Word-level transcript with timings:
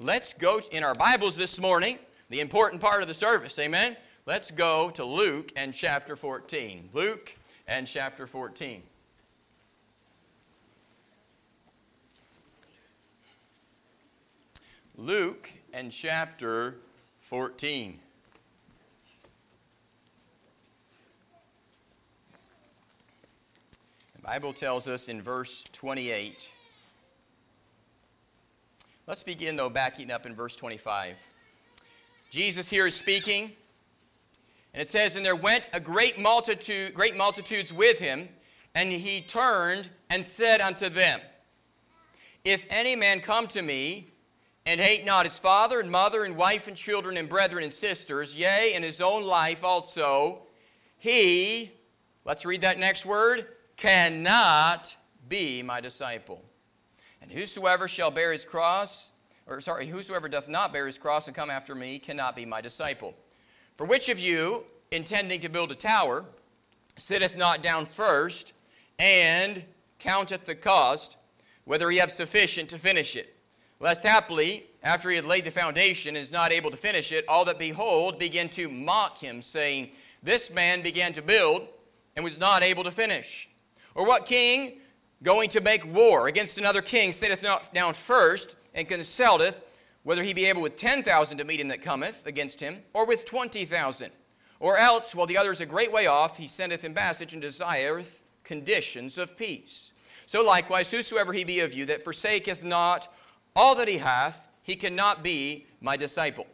Let's 0.00 0.34
go 0.34 0.60
in 0.70 0.84
our 0.84 0.94
Bibles 0.94 1.36
this 1.36 1.60
morning, 1.60 1.98
the 2.30 2.40
important 2.40 2.80
part 2.80 3.02
of 3.02 3.08
the 3.08 3.14
service, 3.14 3.58
amen? 3.58 3.96
Let's 4.26 4.50
go 4.50 4.90
to 4.90 5.04
Luke 5.04 5.52
and 5.56 5.72
chapter 5.72 6.16
14. 6.16 6.90
Luke 6.92 7.36
and 7.66 7.86
chapter 7.86 8.26
14. 8.26 8.82
Luke 14.96 15.50
and 15.72 15.92
chapter 15.92 16.74
14. 17.20 18.00
The 24.16 24.22
Bible 24.22 24.52
tells 24.52 24.88
us 24.88 25.08
in 25.08 25.22
verse 25.22 25.64
28. 25.72 26.52
Let's 29.08 29.22
begin, 29.22 29.56
though, 29.56 29.70
backing 29.70 30.10
up 30.10 30.26
in 30.26 30.34
verse 30.34 30.54
25. 30.54 31.26
Jesus 32.28 32.68
here 32.68 32.86
is 32.86 32.94
speaking, 32.94 33.52
and 34.74 34.82
it 34.82 34.86
says, 34.86 35.16
And 35.16 35.24
there 35.24 35.34
went 35.34 35.70
a 35.72 35.80
great 35.80 36.18
multitude, 36.18 36.92
great 36.92 37.16
multitudes 37.16 37.72
with 37.72 37.98
him, 37.98 38.28
and 38.74 38.92
he 38.92 39.22
turned 39.22 39.88
and 40.10 40.22
said 40.22 40.60
unto 40.60 40.90
them, 40.90 41.20
If 42.44 42.66
any 42.68 42.96
man 42.96 43.20
come 43.20 43.46
to 43.46 43.62
me, 43.62 44.10
and 44.66 44.78
hate 44.78 45.06
not 45.06 45.24
his 45.24 45.38
father 45.38 45.80
and 45.80 45.90
mother 45.90 46.24
and 46.24 46.36
wife 46.36 46.68
and 46.68 46.76
children 46.76 47.16
and 47.16 47.30
brethren 47.30 47.64
and 47.64 47.72
sisters, 47.72 48.36
yea, 48.36 48.74
and 48.74 48.84
his 48.84 49.00
own 49.00 49.22
life 49.22 49.64
also, 49.64 50.42
he, 50.98 51.72
let's 52.26 52.44
read 52.44 52.60
that 52.60 52.78
next 52.78 53.06
word, 53.06 53.46
cannot 53.78 54.94
be 55.30 55.62
my 55.62 55.80
disciple. 55.80 56.44
And 57.20 57.30
whosoever 57.30 57.88
shall 57.88 58.10
bear 58.10 58.32
his 58.32 58.44
cross, 58.44 59.10
or 59.46 59.60
sorry, 59.60 59.86
whosoever 59.86 60.28
doth 60.28 60.48
not 60.48 60.72
bear 60.72 60.86
his 60.86 60.98
cross 60.98 61.26
and 61.26 61.36
come 61.36 61.50
after 61.50 61.74
me 61.74 61.98
cannot 61.98 62.36
be 62.36 62.44
my 62.44 62.60
disciple. 62.60 63.14
For 63.76 63.86
which 63.86 64.08
of 64.08 64.18
you, 64.18 64.64
intending 64.90 65.40
to 65.40 65.48
build 65.48 65.72
a 65.72 65.74
tower, 65.74 66.24
sitteth 66.96 67.36
not 67.36 67.62
down 67.62 67.86
first 67.86 68.52
and 68.98 69.64
counteth 69.98 70.44
the 70.44 70.54
cost, 70.54 71.16
whether 71.64 71.90
he 71.90 71.98
have 71.98 72.10
sufficient 72.10 72.68
to 72.70 72.78
finish 72.78 73.16
it? 73.16 73.34
Lest 73.80 74.04
haply, 74.04 74.64
after 74.82 75.08
he 75.08 75.16
had 75.16 75.24
laid 75.24 75.44
the 75.44 75.50
foundation 75.50 76.16
and 76.16 76.22
is 76.22 76.32
not 76.32 76.52
able 76.52 76.70
to 76.70 76.76
finish 76.76 77.12
it, 77.12 77.24
all 77.28 77.44
that 77.44 77.58
behold 77.58 78.18
begin 78.18 78.48
to 78.50 78.68
mock 78.68 79.18
him, 79.18 79.40
saying, 79.40 79.90
This 80.22 80.50
man 80.50 80.82
began 80.82 81.12
to 81.12 81.22
build 81.22 81.68
and 82.16 82.24
was 82.24 82.40
not 82.40 82.64
able 82.64 82.82
to 82.84 82.90
finish. 82.90 83.48
Or 83.94 84.04
what 84.04 84.26
king, 84.26 84.80
going 85.22 85.48
to 85.50 85.60
make 85.60 85.84
war 85.92 86.28
against 86.28 86.58
another 86.58 86.82
king, 86.82 87.12
sitteth 87.12 87.42
not 87.42 87.72
down 87.74 87.94
first 87.94 88.56
and 88.74 88.88
consulteth 88.88 89.62
whether 90.04 90.22
he 90.22 90.32
be 90.32 90.46
able 90.46 90.62
with 90.62 90.76
ten 90.76 91.02
thousand 91.02 91.38
to 91.38 91.44
meet 91.44 91.60
him 91.60 91.68
that 91.68 91.82
cometh 91.82 92.26
against 92.26 92.60
him, 92.60 92.78
or 92.94 93.04
with 93.04 93.24
twenty 93.24 93.64
thousand? 93.64 94.10
Or 94.60 94.78
else, 94.78 95.14
while 95.14 95.26
the 95.26 95.36
other 95.36 95.52
is 95.52 95.60
a 95.60 95.66
great 95.66 95.92
way 95.92 96.06
off, 96.06 96.38
he 96.38 96.46
sendeth 96.46 96.84
embassage 96.84 97.32
and 97.32 97.42
desireth 97.42 98.24
conditions 98.42 99.18
of 99.18 99.36
peace. 99.36 99.92
So 100.26 100.42
likewise, 100.42 100.90
whosoever 100.90 101.32
he 101.32 101.44
be 101.44 101.60
of 101.60 101.74
you 101.74 101.84
that 101.86 102.02
forsaketh 102.02 102.64
not 102.64 103.12
all 103.54 103.74
that 103.76 103.88
he 103.88 103.98
hath, 103.98 104.48
he 104.62 104.76
cannot 104.76 105.22
be 105.22 105.66
my 105.80 105.96
disciple. 105.96 106.46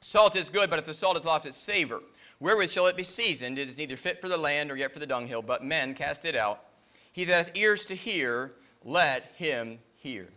Salt 0.00 0.34
is 0.34 0.48
good, 0.48 0.70
but 0.70 0.78
if 0.78 0.86
the 0.86 0.94
salt 0.94 1.16
hath 1.16 1.24
lost 1.24 1.46
its 1.46 1.56
savor, 1.56 2.02
wherewith 2.40 2.70
shall 2.70 2.86
it 2.86 2.96
be 2.96 3.02
seasoned? 3.02 3.58
It 3.58 3.68
is 3.68 3.78
neither 3.78 3.96
fit 3.96 4.20
for 4.20 4.28
the 4.28 4.36
land 4.36 4.68
nor 4.68 4.76
yet 4.76 4.92
for 4.92 4.98
the 4.98 5.06
dunghill, 5.06 5.42
but 5.42 5.62
men 5.64 5.94
cast 5.94 6.24
it 6.24 6.34
out. 6.34 6.64
He 7.12 7.24
that 7.24 7.46
hath 7.46 7.56
ears 7.56 7.86
to 7.86 7.94
hear, 7.94 8.52
let 8.84 9.24
him 9.36 9.78
hear. 9.96 10.28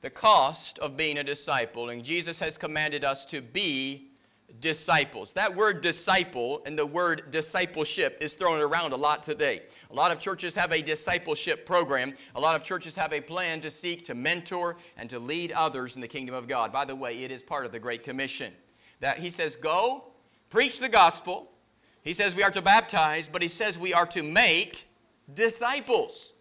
The 0.00 0.10
cost 0.10 0.78
of 0.78 0.96
being 0.96 1.18
a 1.18 1.24
disciple, 1.24 1.88
and 1.88 2.04
Jesus 2.04 2.38
has 2.38 2.56
commanded 2.56 3.04
us 3.04 3.24
to 3.26 3.40
be 3.40 4.10
disciples. 4.60 5.32
That 5.34 5.54
word 5.54 5.80
disciple 5.80 6.62
and 6.64 6.78
the 6.78 6.86
word 6.86 7.30
discipleship 7.30 8.18
is 8.20 8.34
thrown 8.34 8.60
around 8.60 8.92
a 8.92 8.96
lot 8.96 9.22
today. 9.22 9.62
A 9.90 9.94
lot 9.94 10.10
of 10.10 10.18
churches 10.18 10.54
have 10.54 10.72
a 10.72 10.80
discipleship 10.80 11.66
program. 11.66 12.14
A 12.34 12.40
lot 12.40 12.56
of 12.56 12.64
churches 12.64 12.94
have 12.94 13.12
a 13.12 13.20
plan 13.20 13.60
to 13.60 13.70
seek 13.70 14.04
to 14.04 14.14
mentor 14.14 14.76
and 14.96 15.10
to 15.10 15.18
lead 15.18 15.52
others 15.52 15.96
in 15.96 16.00
the 16.00 16.08
kingdom 16.08 16.34
of 16.34 16.48
God. 16.48 16.72
By 16.72 16.84
the 16.84 16.96
way, 16.96 17.22
it 17.24 17.30
is 17.30 17.42
part 17.42 17.66
of 17.66 17.72
the 17.72 17.78
Great 17.78 18.02
Commission. 18.02 18.52
That 19.00 19.18
he 19.18 19.30
says, 19.30 19.56
Go, 19.56 20.12
preach 20.48 20.78
the 20.78 20.88
gospel. 20.88 21.50
He 22.02 22.14
says 22.14 22.34
we 22.34 22.42
are 22.42 22.50
to 22.52 22.62
baptize, 22.62 23.28
but 23.28 23.42
he 23.42 23.48
says 23.48 23.78
we 23.78 23.92
are 23.92 24.06
to 24.06 24.22
make 24.22 24.87
disciples. 25.32 26.32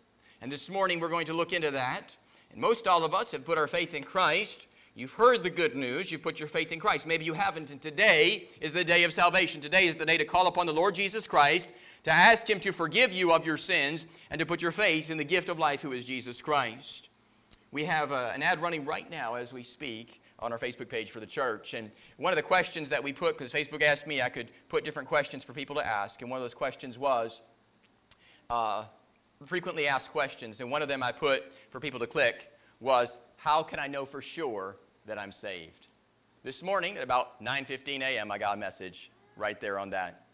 And 0.42 0.52
this 0.52 0.70
morning 0.70 1.00
we're 1.00 1.10
going 1.10 1.26
to 1.28 1.34
look 1.34 1.54
into 1.54 1.72
that. 1.72 2.16
And 2.52 2.62
most 2.62 2.88
all 2.88 3.04
of 3.04 3.14
us 3.14 3.32
have 3.32 3.46
put 3.46 3.58
our 3.58 3.68
faith 3.68 3.94
in 3.94 4.04
Christ 4.04 4.68
You've 4.98 5.14
heard 5.14 5.44
the 5.44 5.52
good 5.52 5.76
news. 5.76 6.12
You've 6.12 6.24
put 6.24 6.40
your 6.40 6.50
faith 6.50 6.72
in 6.72 6.80
Christ. 6.80 7.06
Maybe 7.06 7.24
you 7.24 7.36
haven't, 7.36 7.70
and 7.70 7.80
today 7.80 8.48
is 8.60 8.74
the 8.74 8.84
day 8.84 9.04
of 9.04 9.14
salvation. 9.14 9.62
Today 9.62 9.86
is 9.86 9.96
the 9.96 10.08
day 10.08 10.18
to 10.18 10.26
call 10.26 10.48
upon 10.48 10.66
the 10.66 10.74
Lord 10.74 10.96
Jesus 10.96 11.28
Christ, 11.28 11.72
to 12.02 12.10
ask 12.10 12.50
Him 12.50 12.60
to 12.62 12.72
forgive 12.72 13.14
you 13.14 13.32
of 13.32 13.46
your 13.46 13.58
sins, 13.58 14.08
and 14.32 14.40
to 14.40 14.46
put 14.48 14.60
your 14.60 14.72
faith 14.72 15.12
in 15.12 15.20
the 15.20 15.24
gift 15.24 15.50
of 15.50 15.60
life, 15.60 15.84
who 15.84 15.92
is 15.92 16.08
Jesus 16.08 16.42
Christ. 16.42 17.10
We 17.72 17.84
have 17.84 18.12
uh, 18.12 18.32
an 18.34 18.42
ad 18.42 18.60
running 18.60 18.86
right 18.86 19.08
now 19.08 19.36
as 19.36 19.54
we 19.54 19.62
speak 19.62 20.20
on 20.40 20.52
our 20.52 20.58
Facebook 20.58 20.90
page 20.90 21.12
for 21.12 21.20
the 21.20 21.28
church. 21.28 21.76
And 21.76 21.92
one 22.18 22.34
of 22.34 22.38
the 22.38 22.42
questions 22.42 22.90
that 22.90 23.04
we 23.04 23.14
put, 23.14 23.38
because 23.38 23.54
Facebook 23.54 23.84
asked 23.84 24.08
me, 24.08 24.24
I 24.24 24.30
could 24.30 24.48
put 24.68 24.84
different 24.84 25.08
questions 25.08 25.44
for 25.44 25.54
people 25.54 25.76
to 25.76 25.86
ask. 25.86 26.24
And 26.24 26.32
one 26.32 26.40
of 26.40 26.44
those 26.44 26.56
questions 26.56 26.98
was 26.98 27.44
uh, 28.50 28.86
frequently 29.46 29.88
asked 29.88 30.12
questions. 30.12 30.62
And 30.62 30.72
one 30.72 30.82
of 30.82 30.88
them 30.88 31.04
I 31.04 31.12
put 31.12 31.52
for 31.70 31.80
people 31.80 32.00
to 32.00 32.08
click 32.08 32.52
was, 32.80 33.18
How 33.38 33.64
can 33.64 33.80
I 33.80 33.88
know 33.88 34.06
for 34.06 34.22
sure 34.22 34.78
that 35.08 35.18
I'm 35.18 35.32
saved. 35.32 35.88
This 36.44 36.62
morning 36.62 36.98
at 36.98 37.04
about 37.04 37.42
9:15 37.44 38.02
a.m. 38.02 38.32
I 38.32 38.38
got 38.38 38.56
a 38.56 38.60
message 38.60 39.10
right 39.36 39.60
there 39.60 39.80
on 39.80 39.90
that. 39.92 40.28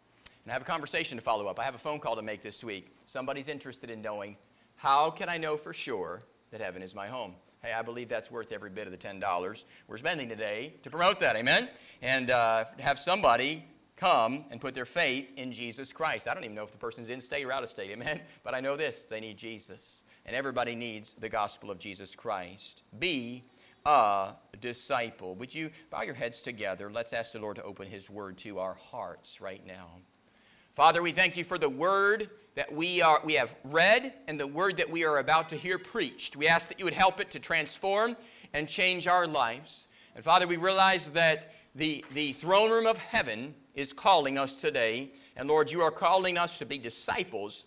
And 0.43 0.51
I 0.51 0.53
have 0.53 0.61
a 0.61 0.65
conversation 0.65 1.17
to 1.17 1.23
follow 1.23 1.47
up. 1.47 1.59
I 1.59 1.63
have 1.63 1.75
a 1.75 1.79
phone 1.79 1.99
call 1.99 2.15
to 2.15 2.21
make 2.21 2.41
this 2.41 2.63
week. 2.63 2.93
Somebody's 3.05 3.47
interested 3.47 3.89
in 3.89 4.01
knowing 4.01 4.35
how 4.75 5.09
can 5.11 5.29
I 5.29 5.37
know 5.37 5.55
for 5.55 5.73
sure 5.73 6.21
that 6.51 6.59
heaven 6.59 6.81
is 6.81 6.93
my 6.93 7.07
home? 7.07 7.35
Hey, 7.61 7.71
I 7.71 7.81
believe 7.81 8.09
that's 8.09 8.29
worth 8.29 8.51
every 8.51 8.69
bit 8.69 8.87
of 8.87 8.91
the 8.91 8.97
$10 8.97 9.63
we're 9.87 9.97
spending 9.97 10.27
today 10.27 10.73
to 10.83 10.89
promote 10.89 11.19
that, 11.21 11.37
amen? 11.37 11.69
And 12.01 12.29
uh, 12.29 12.65
have 12.79 12.99
somebody 12.99 13.63
come 14.03 14.43
and 14.51 14.59
put 14.59 14.75
their 14.75 14.83
faith 14.83 15.31
in 15.37 15.49
Jesus 15.53 15.93
Christ. 15.93 16.27
I 16.27 16.33
don't 16.33 16.43
even 16.43 16.57
know 16.57 16.65
if 16.65 16.73
the 16.73 16.77
person's 16.77 17.09
in 17.09 17.21
state 17.21 17.45
or 17.45 17.53
out 17.53 17.63
of 17.63 17.69
state, 17.69 17.89
amen? 17.89 18.19
But 18.43 18.53
I 18.53 18.59
know 18.59 18.75
this 18.75 19.03
they 19.09 19.21
need 19.21 19.37
Jesus. 19.37 20.03
And 20.25 20.35
everybody 20.35 20.75
needs 20.75 21.13
the 21.13 21.29
gospel 21.29 21.71
of 21.71 21.79
Jesus 21.79 22.13
Christ. 22.13 22.83
Be 22.99 23.43
a 23.85 24.33
disciple. 24.59 25.35
Would 25.35 25.55
you 25.55 25.69
bow 25.89 26.01
your 26.01 26.15
heads 26.15 26.41
together? 26.41 26.91
Let's 26.91 27.13
ask 27.13 27.31
the 27.31 27.39
Lord 27.39 27.55
to 27.55 27.63
open 27.63 27.87
His 27.87 28.09
word 28.09 28.37
to 28.39 28.59
our 28.59 28.73
hearts 28.73 29.39
right 29.39 29.65
now. 29.65 29.87
Father, 30.71 31.01
we 31.01 31.13
thank 31.13 31.37
you 31.37 31.45
for 31.45 31.57
the 31.57 31.69
word 31.69 32.29
that 32.55 32.73
we, 32.73 33.01
are, 33.01 33.21
we 33.23 33.35
have 33.35 33.55
read 33.63 34.13
and 34.27 34.37
the 34.37 34.47
word 34.47 34.75
that 34.77 34.89
we 34.89 35.05
are 35.05 35.19
about 35.19 35.47
to 35.49 35.55
hear 35.55 35.77
preached. 35.77 36.35
We 36.35 36.49
ask 36.49 36.67
that 36.67 36.79
you 36.79 36.83
would 36.83 36.93
help 36.93 37.21
it 37.21 37.31
to 37.31 37.39
transform 37.39 38.17
and 38.53 38.67
change 38.67 39.07
our 39.07 39.27
lives. 39.27 39.87
And 40.13 40.25
Father, 40.25 40.45
we 40.45 40.57
realize 40.57 41.11
that 41.11 41.53
the, 41.73 42.03
the 42.11 42.33
throne 42.33 42.69
room 42.69 42.85
of 42.85 42.97
heaven 42.97 43.55
is 43.75 43.93
calling 43.93 44.37
us 44.37 44.55
today. 44.55 45.09
And 45.35 45.47
Lord, 45.47 45.71
you 45.71 45.81
are 45.81 45.91
calling 45.91 46.37
us 46.37 46.59
to 46.59 46.65
be 46.65 46.77
disciples, 46.77 47.65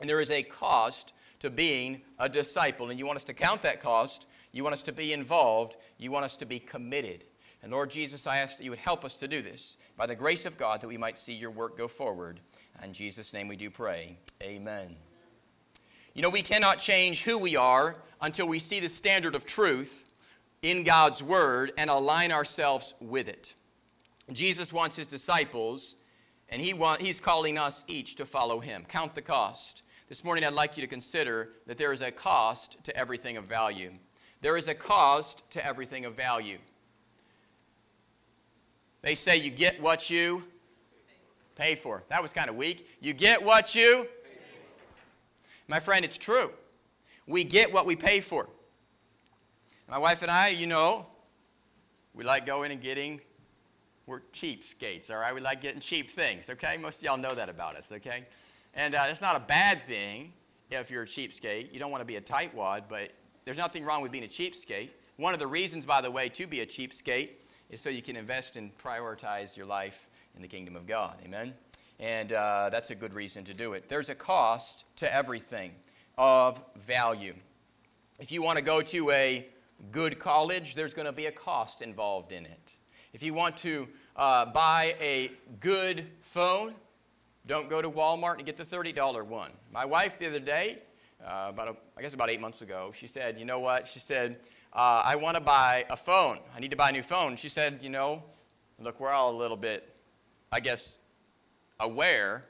and 0.00 0.08
there 0.08 0.20
is 0.20 0.30
a 0.30 0.42
cost 0.42 1.12
to 1.40 1.50
being 1.50 2.02
a 2.18 2.28
disciple. 2.28 2.90
And 2.90 2.98
you 2.98 3.06
want 3.06 3.16
us 3.16 3.24
to 3.24 3.34
count 3.34 3.62
that 3.62 3.80
cost 3.80 4.26
you 4.52 4.62
want 4.64 4.74
us 4.74 4.82
to 4.84 4.92
be 4.92 5.12
involved. 5.12 5.76
You 5.98 6.10
want 6.10 6.24
us 6.24 6.36
to 6.38 6.46
be 6.46 6.58
committed. 6.58 7.24
And 7.62 7.72
Lord 7.72 7.90
Jesus, 7.90 8.26
I 8.26 8.38
ask 8.38 8.58
that 8.58 8.64
you 8.64 8.70
would 8.70 8.78
help 8.78 9.04
us 9.04 9.16
to 9.16 9.28
do 9.28 9.42
this 9.42 9.76
by 9.96 10.06
the 10.06 10.14
grace 10.14 10.46
of 10.46 10.56
God 10.56 10.80
that 10.80 10.88
we 10.88 10.96
might 10.96 11.18
see 11.18 11.32
your 11.32 11.50
work 11.50 11.76
go 11.76 11.88
forward. 11.88 12.40
In 12.82 12.92
Jesus' 12.92 13.32
name 13.32 13.48
we 13.48 13.56
do 13.56 13.68
pray. 13.68 14.16
Amen. 14.42 14.94
You 16.14 16.22
know, 16.22 16.30
we 16.30 16.42
cannot 16.42 16.78
change 16.78 17.24
who 17.24 17.38
we 17.38 17.56
are 17.56 17.96
until 18.20 18.46
we 18.46 18.58
see 18.58 18.80
the 18.80 18.88
standard 18.88 19.34
of 19.34 19.44
truth 19.44 20.12
in 20.62 20.82
God's 20.82 21.22
Word 21.22 21.72
and 21.76 21.90
align 21.90 22.32
ourselves 22.32 22.94
with 23.00 23.28
it. 23.28 23.54
Jesus 24.36 24.72
wants 24.72 24.96
his 24.96 25.06
disciples, 25.06 25.96
and 26.48 26.60
he 26.60 26.74
want, 26.74 27.00
he's 27.00 27.20
calling 27.20 27.58
us 27.58 27.84
each 27.88 28.16
to 28.16 28.26
follow 28.26 28.60
him. 28.60 28.84
Count 28.88 29.14
the 29.14 29.22
cost. 29.22 29.82
This 30.08 30.24
morning, 30.24 30.44
I'd 30.44 30.52
like 30.52 30.76
you 30.76 30.82
to 30.82 30.86
consider 30.86 31.50
that 31.66 31.76
there 31.78 31.92
is 31.92 32.02
a 32.02 32.10
cost 32.10 32.82
to 32.84 32.96
everything 32.96 33.36
of 33.36 33.44
value. 33.44 33.92
There 34.40 34.56
is 34.56 34.68
a 34.68 34.74
cost 34.74 35.50
to 35.52 35.64
everything 35.64 36.04
of 36.04 36.14
value. 36.14 36.58
They 39.02 39.14
say 39.14 39.36
you 39.36 39.50
get 39.50 39.80
what 39.80 40.10
you 40.10 40.42
pay 41.56 41.74
for. 41.74 42.04
That 42.08 42.22
was 42.22 42.32
kind 42.32 42.48
of 42.48 42.56
weak. 42.56 42.88
You 43.00 43.12
get 43.12 43.42
what 43.42 43.74
you 43.74 44.06
My 45.68 45.80
friend, 45.80 46.02
it's 46.02 46.16
true. 46.16 46.50
We 47.26 47.44
get 47.44 47.70
what 47.70 47.84
we 47.84 47.94
pay 47.94 48.20
for. 48.20 48.48
My 49.86 49.98
wife 49.98 50.22
and 50.22 50.30
I, 50.30 50.48
you 50.48 50.66
know, 50.66 51.06
we 52.14 52.24
like 52.24 52.46
going 52.46 52.72
and 52.72 52.80
getting, 52.80 53.20
we're 54.08 54.20
cheapskates, 54.32 55.10
all 55.10 55.18
right? 55.18 55.34
We 55.34 55.40
like 55.42 55.60
getting 55.60 55.80
cheap 55.80 56.10
things, 56.10 56.48
okay? 56.48 56.78
Most 56.78 57.00
of 57.00 57.04
y'all 57.04 57.18
know 57.18 57.34
that 57.34 57.50
about 57.50 57.76
us, 57.76 57.92
okay? 57.92 58.24
And 58.72 58.94
uh, 58.94 59.06
it's 59.08 59.20
not 59.20 59.36
a 59.36 59.40
bad 59.40 59.82
thing 59.82 60.32
if 60.70 60.90
you're 60.90 61.02
a 61.02 61.06
cheapskate. 61.06 61.72
You 61.72 61.78
don't 61.78 61.90
want 61.90 62.00
to 62.00 62.06
be 62.06 62.16
a 62.16 62.20
tightwad, 62.20 62.84
but 62.88 63.12
there's 63.44 63.58
nothing 63.58 63.84
wrong 63.84 64.00
with 64.00 64.10
being 64.10 64.24
a 64.24 64.28
cheapskate. 64.28 64.88
One 65.16 65.34
of 65.34 65.38
the 65.38 65.46
reasons, 65.46 65.84
by 65.84 66.00
the 66.00 66.10
way, 66.10 66.30
to 66.30 66.46
be 66.46 66.60
a 66.60 66.66
cheapskate 66.66 67.30
is 67.68 67.82
so 67.82 67.90
you 67.90 68.00
can 68.00 68.16
invest 68.16 68.56
and 68.56 68.76
prioritize 68.78 69.56
your 69.56 69.66
life 69.66 70.08
in 70.34 70.40
the 70.40 70.48
kingdom 70.48 70.74
of 70.74 70.86
God. 70.86 71.18
Amen? 71.22 71.52
And 72.00 72.32
uh, 72.32 72.70
that's 72.72 72.88
a 72.90 72.94
good 72.94 73.12
reason 73.12 73.44
to 73.44 73.52
do 73.52 73.74
it. 73.74 73.90
There's 73.90 74.08
a 74.08 74.14
cost 74.14 74.86
to 74.96 75.14
everything 75.14 75.72
of 76.16 76.62
value. 76.76 77.34
If 78.20 78.32
you 78.32 78.42
want 78.42 78.56
to 78.56 78.64
go 78.64 78.80
to 78.80 79.10
a 79.10 79.46
good 79.92 80.18
college, 80.18 80.74
there's 80.76 80.94
going 80.94 81.06
to 81.06 81.12
be 81.12 81.26
a 81.26 81.32
cost 81.32 81.82
involved 81.82 82.32
in 82.32 82.46
it. 82.46 82.78
If 83.12 83.22
you 83.22 83.32
want 83.32 83.56
to 83.58 83.88
uh, 84.16 84.46
buy 84.46 84.94
a 85.00 85.30
good 85.60 86.04
phone, 86.20 86.74
don't 87.46 87.70
go 87.70 87.80
to 87.80 87.90
Walmart 87.90 88.36
and 88.36 88.44
get 88.44 88.58
the 88.58 88.64
$30 88.64 89.24
one. 89.24 89.50
My 89.72 89.86
wife 89.86 90.18
the 90.18 90.26
other 90.26 90.40
day, 90.40 90.82
uh, 91.24 91.46
about 91.48 91.68
a, 91.68 91.76
I 91.96 92.02
guess 92.02 92.12
about 92.12 92.28
eight 92.28 92.40
months 92.40 92.60
ago, 92.60 92.92
she 92.94 93.06
said, 93.06 93.38
you 93.38 93.46
know 93.46 93.60
what? 93.60 93.86
She 93.86 93.98
said, 93.98 94.40
uh, 94.74 95.02
I 95.04 95.16
want 95.16 95.36
to 95.36 95.40
buy 95.40 95.86
a 95.88 95.96
phone. 95.96 96.38
I 96.54 96.60
need 96.60 96.70
to 96.70 96.76
buy 96.76 96.90
a 96.90 96.92
new 96.92 97.02
phone. 97.02 97.36
She 97.36 97.48
said, 97.48 97.78
you 97.82 97.88
know, 97.88 98.22
look, 98.78 99.00
we're 99.00 99.10
all 99.10 99.34
a 99.34 99.38
little 99.38 99.56
bit, 99.56 99.96
I 100.52 100.60
guess, 100.60 100.98
aware 101.80 102.44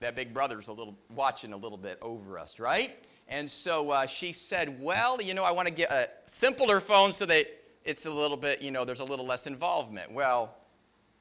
that 0.00 0.16
Big 0.16 0.32
Brother's 0.32 0.68
a 0.68 0.72
little 0.72 0.96
watching 1.14 1.52
a 1.52 1.56
little 1.56 1.78
bit 1.78 1.98
over 2.00 2.38
us, 2.38 2.58
right? 2.58 2.96
And 3.28 3.50
so 3.50 3.90
uh, 3.90 4.06
she 4.06 4.32
said, 4.32 4.80
well, 4.80 5.20
you 5.20 5.34
know, 5.34 5.44
I 5.44 5.50
want 5.50 5.68
to 5.68 5.74
get 5.74 5.92
a 5.92 6.08
simpler 6.24 6.80
phone 6.80 7.12
so 7.12 7.26
that 7.26 7.46
it's 7.88 8.04
a 8.04 8.10
little 8.10 8.36
bit, 8.36 8.60
you 8.60 8.70
know, 8.70 8.84
there's 8.84 9.00
a 9.00 9.04
little 9.04 9.24
less 9.24 9.46
involvement. 9.46 10.12
Well, 10.12 10.54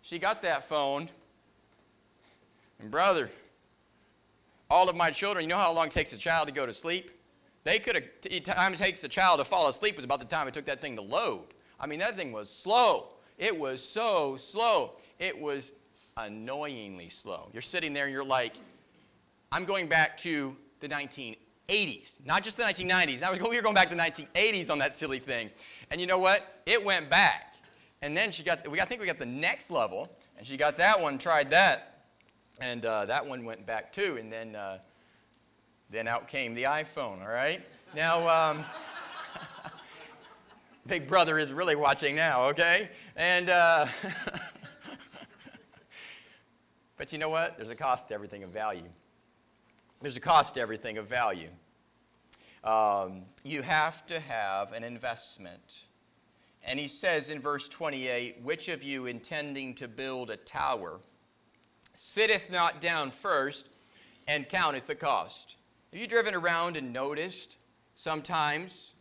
she 0.02 0.20
got 0.20 0.42
that 0.42 0.68
phone, 0.68 1.10
and 2.82 2.92
brother, 2.92 3.32
all 4.70 4.90
of 4.90 4.96
my 4.98 5.10
children, 5.10 5.44
you 5.44 5.50
know 5.50 5.56
how 5.56 5.74
long 5.74 5.88
it 5.88 5.92
takes 5.92 6.12
a 6.12 6.18
child 6.18 6.50
to 6.50 6.54
go 6.54 6.66
to 6.66 6.74
sleep? 6.74 7.12
They 7.64 7.80
could 7.80 7.96
have, 7.96 8.44
time 8.44 8.74
it 8.74 8.80
takes 8.80 9.02
a 9.06 9.08
child 9.08 9.40
to 9.40 9.46
fall 9.46 9.70
asleep 9.70 9.96
was 9.96 10.04
about 10.04 10.20
the 10.20 10.26
time 10.26 10.46
it 10.50 10.54
took 10.54 10.66
that 10.66 10.82
thing 10.82 10.98
to 10.98 11.02
load. 11.02 11.46
I 11.80 11.88
mean, 11.88 12.00
that 12.00 12.18
thing 12.18 12.34
was 12.34 12.50
slow. 12.50 13.14
It 13.38 13.58
was 13.58 13.82
so 13.82 14.36
slow. 14.36 14.98
It 15.20 15.40
was 15.40 15.72
annoyingly 16.18 17.08
slow. 17.08 17.50
You're 17.54 17.62
sitting 17.62 17.94
there 17.94 18.06
and 18.06 18.14
you're 18.14 18.26
like, 18.26 18.56
I'm 19.54 19.64
going 19.64 19.88
back 19.88 20.18
to 20.18 20.54
the 20.82 20.90
1980s, 20.90 21.38
not 22.26 22.44
just 22.44 22.56
the 22.56 22.64
1990s. 22.64 23.22
Now 23.22 23.34
we 23.34 23.40
were 23.40 23.62
going 23.62 23.76
back 23.76 23.90
to 23.90 23.96
the 23.96 24.02
1980s 24.02 24.72
on 24.72 24.80
that 24.80 24.96
silly 24.96 25.20
thing. 25.20 25.50
And 25.92 26.00
you 26.00 26.08
know 26.08 26.20
what? 26.20 26.62
It 26.66 26.84
went 26.84 27.10
back. 27.10 27.56
And 28.02 28.16
then 28.16 28.32
she 28.32 28.44
got, 28.44 28.66
we, 28.70 28.80
I 28.80 28.86
think 28.86 29.02
we 29.02 29.08
got 29.08 29.18
the 29.18 29.26
next 29.26 29.70
level, 29.70 30.10
and 30.38 30.48
she 30.48 30.56
got 30.56 30.78
that 30.78 31.02
one, 31.02 31.18
tried 31.18 31.50
that, 31.50 32.06
and 32.62 32.86
uh, 32.86 33.06
that 33.06 33.26
one 33.26 33.44
went 33.44 33.66
back 33.66 33.92
too. 33.92 34.18
And 34.18 34.32
then, 34.32 34.56
uh, 34.56 34.80
then 35.90 36.08
out 36.08 36.28
came 36.28 36.54
the 36.54 36.64
iPhone, 36.64 37.22
all 37.22 37.32
right? 37.32 37.62
Now, 37.96 38.30
um, 38.30 38.64
Big 40.88 41.08
Brother 41.08 41.38
is 41.38 41.52
really 41.52 41.76
watching 41.76 42.16
now, 42.16 42.46
okay? 42.46 42.90
And, 43.18 43.50
uh, 43.50 43.88
but 46.98 47.12
you 47.12 47.18
know 47.18 47.30
what? 47.30 47.58
There's 47.58 47.72
a 47.72 47.76
cost 47.76 48.10
to 48.10 48.14
everything 48.14 48.44
of 48.44 48.52
value. 48.52 48.88
There's 50.02 50.18
a 50.18 50.22
cost 50.22 50.56
to 50.56 50.62
everything 50.62 50.98
of 50.98 51.08
value. 51.08 51.50
Um, 52.64 53.24
you 53.44 53.64
have 53.64 54.06
to 54.08 54.20
have 54.20 54.72
an 54.74 54.84
investment. 54.84 55.80
And 56.64 56.80
he 56.80 56.88
says 56.88 57.30
in 57.30 57.40
verse 57.40 57.68
28 57.68 58.42
Which 58.44 58.68
of 58.68 58.84
you 58.84 59.08
intending 59.08 59.74
to 59.76 59.88
build 59.88 60.30
a 60.30 60.38
tower 60.38 61.00
sitteth 61.96 62.52
not 62.52 62.80
down 62.80 63.10
first 63.10 63.70
and 64.28 64.48
counteth 64.48 64.86
the 64.86 64.96
cost? 64.96 65.56
Have 65.92 66.00
you 66.00 66.08
driven 66.08 66.36
around 66.36 66.78
and 66.78 66.94
noticed 66.94 67.58
sometimes 67.96 68.94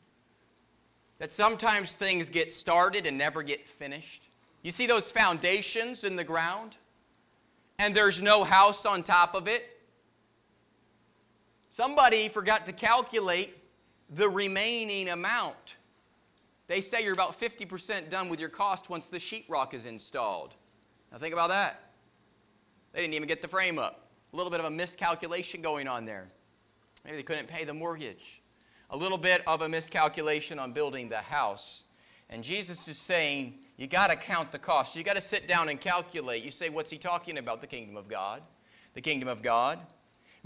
that 1.19 1.31
sometimes 1.31 1.92
things 1.92 2.31
get 2.31 2.52
started 2.52 3.06
and 3.06 3.19
never 3.19 3.42
get 3.42 3.69
finished? 3.69 4.28
You 4.62 4.72
see 4.72 4.87
those 4.87 5.12
foundations 5.12 6.04
in 6.04 6.16
the 6.16 6.25
ground, 6.25 6.76
and 7.78 7.94
there's 7.94 8.22
no 8.22 8.44
house 8.44 8.87
on 8.87 9.02
top 9.02 9.34
of 9.34 9.46
it? 9.46 9.75
Somebody 11.76 12.28
forgot 12.31 12.64
to 12.64 12.73
calculate 12.73 13.55
the 14.08 14.31
remaining 14.31 15.11
amount. 15.11 15.76
They 16.69 16.81
say 16.81 17.05
you're 17.05 17.12
about 17.12 17.38
50% 17.38 18.08
done 18.08 18.31
with 18.31 18.40
your 18.40 18.49
cost 18.49 18.88
once 18.88 19.11
the 19.11 19.19
sheetrock 19.19 19.75
is 19.75 19.84
installed. 19.84 20.55
Now 21.12 21.19
think 21.19 21.34
about 21.34 21.50
that. 21.50 21.90
They 22.94 23.02
didn't 23.02 23.12
even 23.12 23.28
get 23.28 23.43
the 23.43 23.49
frame 23.49 23.78
up. 23.78 24.08
A 24.32 24.37
little 24.37 24.50
bit 24.50 24.58
of 24.58 24.64
a 24.64 24.70
miscalculation 24.70 25.61
going 25.61 25.87
on 25.87 26.06
there. 26.06 26.28
Maybe 27.05 27.19
they 27.19 27.23
couldn't 27.23 27.46
pay 27.46 27.67
the 27.67 27.75
mortgage. 27.75 28.40
A 28.88 28.96
little 28.96 29.19
bit 29.19 29.43
of 29.46 29.61
a 29.61 29.69
miscalculation 29.69 30.58
on 30.58 30.73
building 30.73 31.11
the 31.11 31.19
house. 31.19 31.84
And 32.31 32.43
Jesus 32.43 32.88
is 32.88 32.96
saying, 32.96 33.58
you 33.76 33.87
got 33.87 34.06
to 34.06 34.17
count 34.17 34.50
the 34.50 34.58
cost. 34.58 34.96
You 34.96 35.05
got 35.05 35.17
to 35.17 35.20
sit 35.20 35.46
down 35.46 35.69
and 35.69 35.78
calculate. 35.78 36.43
You 36.43 36.52
say, 36.52 36.70
what's 36.70 36.90
he 36.90 36.96
talking 36.96 37.37
about? 37.37 37.61
The 37.61 37.67
kingdom 37.67 37.99
of 37.99 38.08
God. 38.08 38.40
The 38.94 39.02
kingdom 39.02 39.28
of 39.28 39.43
God. 39.43 39.78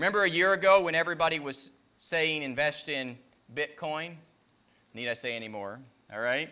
Remember 0.00 0.24
a 0.24 0.30
year 0.30 0.54
ago 0.54 0.80
when 0.80 0.94
everybody 0.94 1.38
was 1.38 1.72
saying 1.98 2.42
invest 2.42 2.88
in 2.88 3.18
Bitcoin? 3.54 4.14
Need 4.94 5.10
I 5.10 5.12
say 5.12 5.36
any 5.36 5.46
more? 5.46 5.78
All 6.10 6.20
right? 6.20 6.48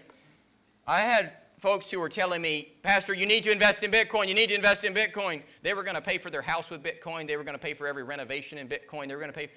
I 0.87 1.00
had 1.00 1.33
folks 1.56 1.91
who 1.91 1.99
were 1.99 2.11
telling 2.11 2.43
me, 2.43 2.75
Pastor, 2.83 3.15
you 3.15 3.25
need 3.25 3.45
to 3.45 3.50
invest 3.50 3.83
in 3.83 3.91
Bitcoin. 3.91 4.29
You 4.29 4.35
need 4.35 4.50
to 4.50 4.55
invest 4.55 4.85
in 4.85 4.93
Bitcoin. 4.93 5.41
They 5.62 5.73
were 5.73 5.83
going 5.83 5.95
to 5.95 6.03
pay 6.03 6.19
for 6.19 6.29
their 6.29 6.43
house 6.43 6.69
with 6.69 6.83
Bitcoin. 6.83 7.27
They 7.27 7.39
were 7.39 7.43
going 7.43 7.55
to 7.55 7.59
pay 7.59 7.73
for 7.73 7.87
every 7.87 8.03
renovation 8.03 8.59
in 8.59 8.69
Bitcoin. 8.69 9.09
They 9.09 9.15
were 9.15 9.23
going 9.23 9.33
to 9.33 9.39
pay. 9.39 9.49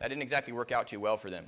That 0.00 0.08
didn't 0.08 0.22
exactly 0.22 0.52
work 0.52 0.72
out 0.72 0.88
too 0.88 0.98
well 0.98 1.16
for 1.16 1.30
them. 1.30 1.46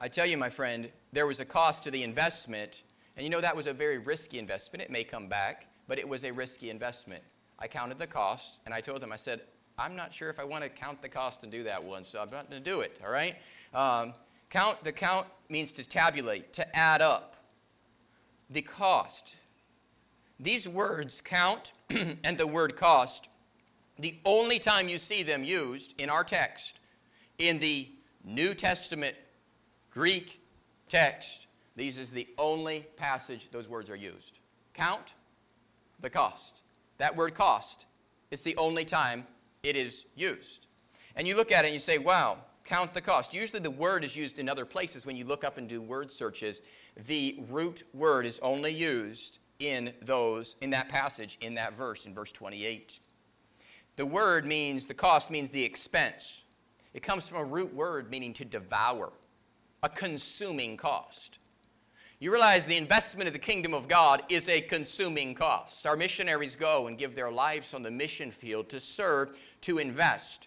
I 0.00 0.08
tell 0.08 0.24
you, 0.24 0.38
my 0.38 0.48
friend, 0.48 0.88
there 1.12 1.26
was 1.26 1.40
a 1.40 1.44
cost 1.44 1.84
to 1.84 1.90
the 1.90 2.04
investment, 2.04 2.84
and 3.18 3.24
you 3.24 3.28
know 3.28 3.42
that 3.42 3.54
was 3.54 3.66
a 3.66 3.74
very 3.74 3.98
risky 3.98 4.38
investment. 4.38 4.80
It 4.80 4.90
may 4.90 5.04
come 5.04 5.28
back, 5.28 5.66
but 5.88 5.98
it 5.98 6.08
was 6.08 6.24
a 6.24 6.30
risky 6.30 6.70
investment. 6.70 7.22
I 7.62 7.68
counted 7.68 7.96
the 7.96 8.08
cost, 8.08 8.60
and 8.66 8.74
I 8.74 8.80
told 8.80 9.00
them, 9.00 9.12
I 9.12 9.16
said, 9.16 9.40
I'm 9.78 9.94
not 9.94 10.12
sure 10.12 10.28
if 10.28 10.40
I 10.40 10.44
want 10.44 10.64
to 10.64 10.68
count 10.68 11.00
the 11.00 11.08
cost 11.08 11.44
and 11.44 11.52
do 11.52 11.62
that 11.62 11.84
one, 11.84 12.04
so 12.04 12.20
I'm 12.20 12.28
not 12.28 12.50
going 12.50 12.60
to 12.60 12.70
do 12.70 12.80
it, 12.80 13.00
all 13.04 13.12
right? 13.12 13.36
Um, 13.72 14.14
count, 14.50 14.82
the 14.82 14.90
count 14.90 15.28
means 15.48 15.72
to 15.74 15.88
tabulate, 15.88 16.52
to 16.54 16.76
add 16.76 17.00
up 17.00 17.36
the 18.50 18.62
cost. 18.62 19.36
These 20.40 20.66
words, 20.66 21.20
count 21.20 21.72
and 21.90 22.36
the 22.36 22.48
word 22.48 22.74
cost, 22.74 23.28
the 23.96 24.16
only 24.24 24.58
time 24.58 24.88
you 24.88 24.98
see 24.98 25.22
them 25.22 25.44
used 25.44 25.94
in 26.00 26.10
our 26.10 26.24
text, 26.24 26.80
in 27.38 27.60
the 27.60 27.88
New 28.24 28.54
Testament 28.54 29.14
Greek 29.88 30.40
text, 30.88 31.46
these 31.76 31.96
is 31.96 32.10
the 32.10 32.26
only 32.38 32.86
passage 32.96 33.50
those 33.52 33.68
words 33.68 33.88
are 33.88 33.94
used. 33.94 34.40
Count 34.74 35.14
the 36.00 36.10
cost. 36.10 36.61
That 36.98 37.16
word 37.16 37.34
cost 37.34 37.86
is 38.30 38.42
the 38.42 38.56
only 38.56 38.84
time 38.84 39.26
it 39.62 39.76
is 39.76 40.06
used. 40.14 40.66
And 41.16 41.28
you 41.28 41.36
look 41.36 41.52
at 41.52 41.64
it 41.64 41.68
and 41.68 41.74
you 41.74 41.80
say, 41.80 41.98
wow, 41.98 42.38
count 42.64 42.94
the 42.94 43.00
cost. 43.00 43.34
Usually 43.34 43.60
the 43.60 43.70
word 43.70 44.04
is 44.04 44.16
used 44.16 44.38
in 44.38 44.48
other 44.48 44.64
places 44.64 45.04
when 45.04 45.16
you 45.16 45.24
look 45.24 45.44
up 45.44 45.58
and 45.58 45.68
do 45.68 45.80
word 45.80 46.10
searches. 46.10 46.62
The 47.06 47.44
root 47.48 47.82
word 47.92 48.26
is 48.26 48.38
only 48.40 48.72
used 48.72 49.38
in 49.58 49.92
those 50.02 50.56
in 50.60 50.70
that 50.70 50.88
passage 50.88 51.38
in 51.40 51.54
that 51.54 51.74
verse 51.74 52.06
in 52.06 52.14
verse 52.14 52.32
28. 52.32 53.00
The 53.96 54.06
word 54.06 54.46
means 54.46 54.86
the 54.86 54.94
cost 54.94 55.30
means 55.30 55.50
the 55.50 55.64
expense. 55.64 56.44
It 56.94 57.02
comes 57.02 57.28
from 57.28 57.38
a 57.38 57.44
root 57.44 57.72
word 57.74 58.10
meaning 58.10 58.32
to 58.34 58.44
devour, 58.44 59.12
a 59.82 59.88
consuming 59.88 60.76
cost. 60.76 61.38
You 62.22 62.30
realize 62.30 62.66
the 62.66 62.76
investment 62.76 63.26
of 63.26 63.32
the 63.32 63.40
kingdom 63.40 63.74
of 63.74 63.88
God 63.88 64.22
is 64.28 64.48
a 64.48 64.60
consuming 64.60 65.34
cost. 65.34 65.88
Our 65.88 65.96
missionaries 65.96 66.54
go 66.54 66.86
and 66.86 66.96
give 66.96 67.16
their 67.16 67.32
lives 67.32 67.74
on 67.74 67.82
the 67.82 67.90
mission 67.90 68.30
field 68.30 68.68
to 68.68 68.78
serve, 68.78 69.36
to 69.62 69.78
invest. 69.78 70.46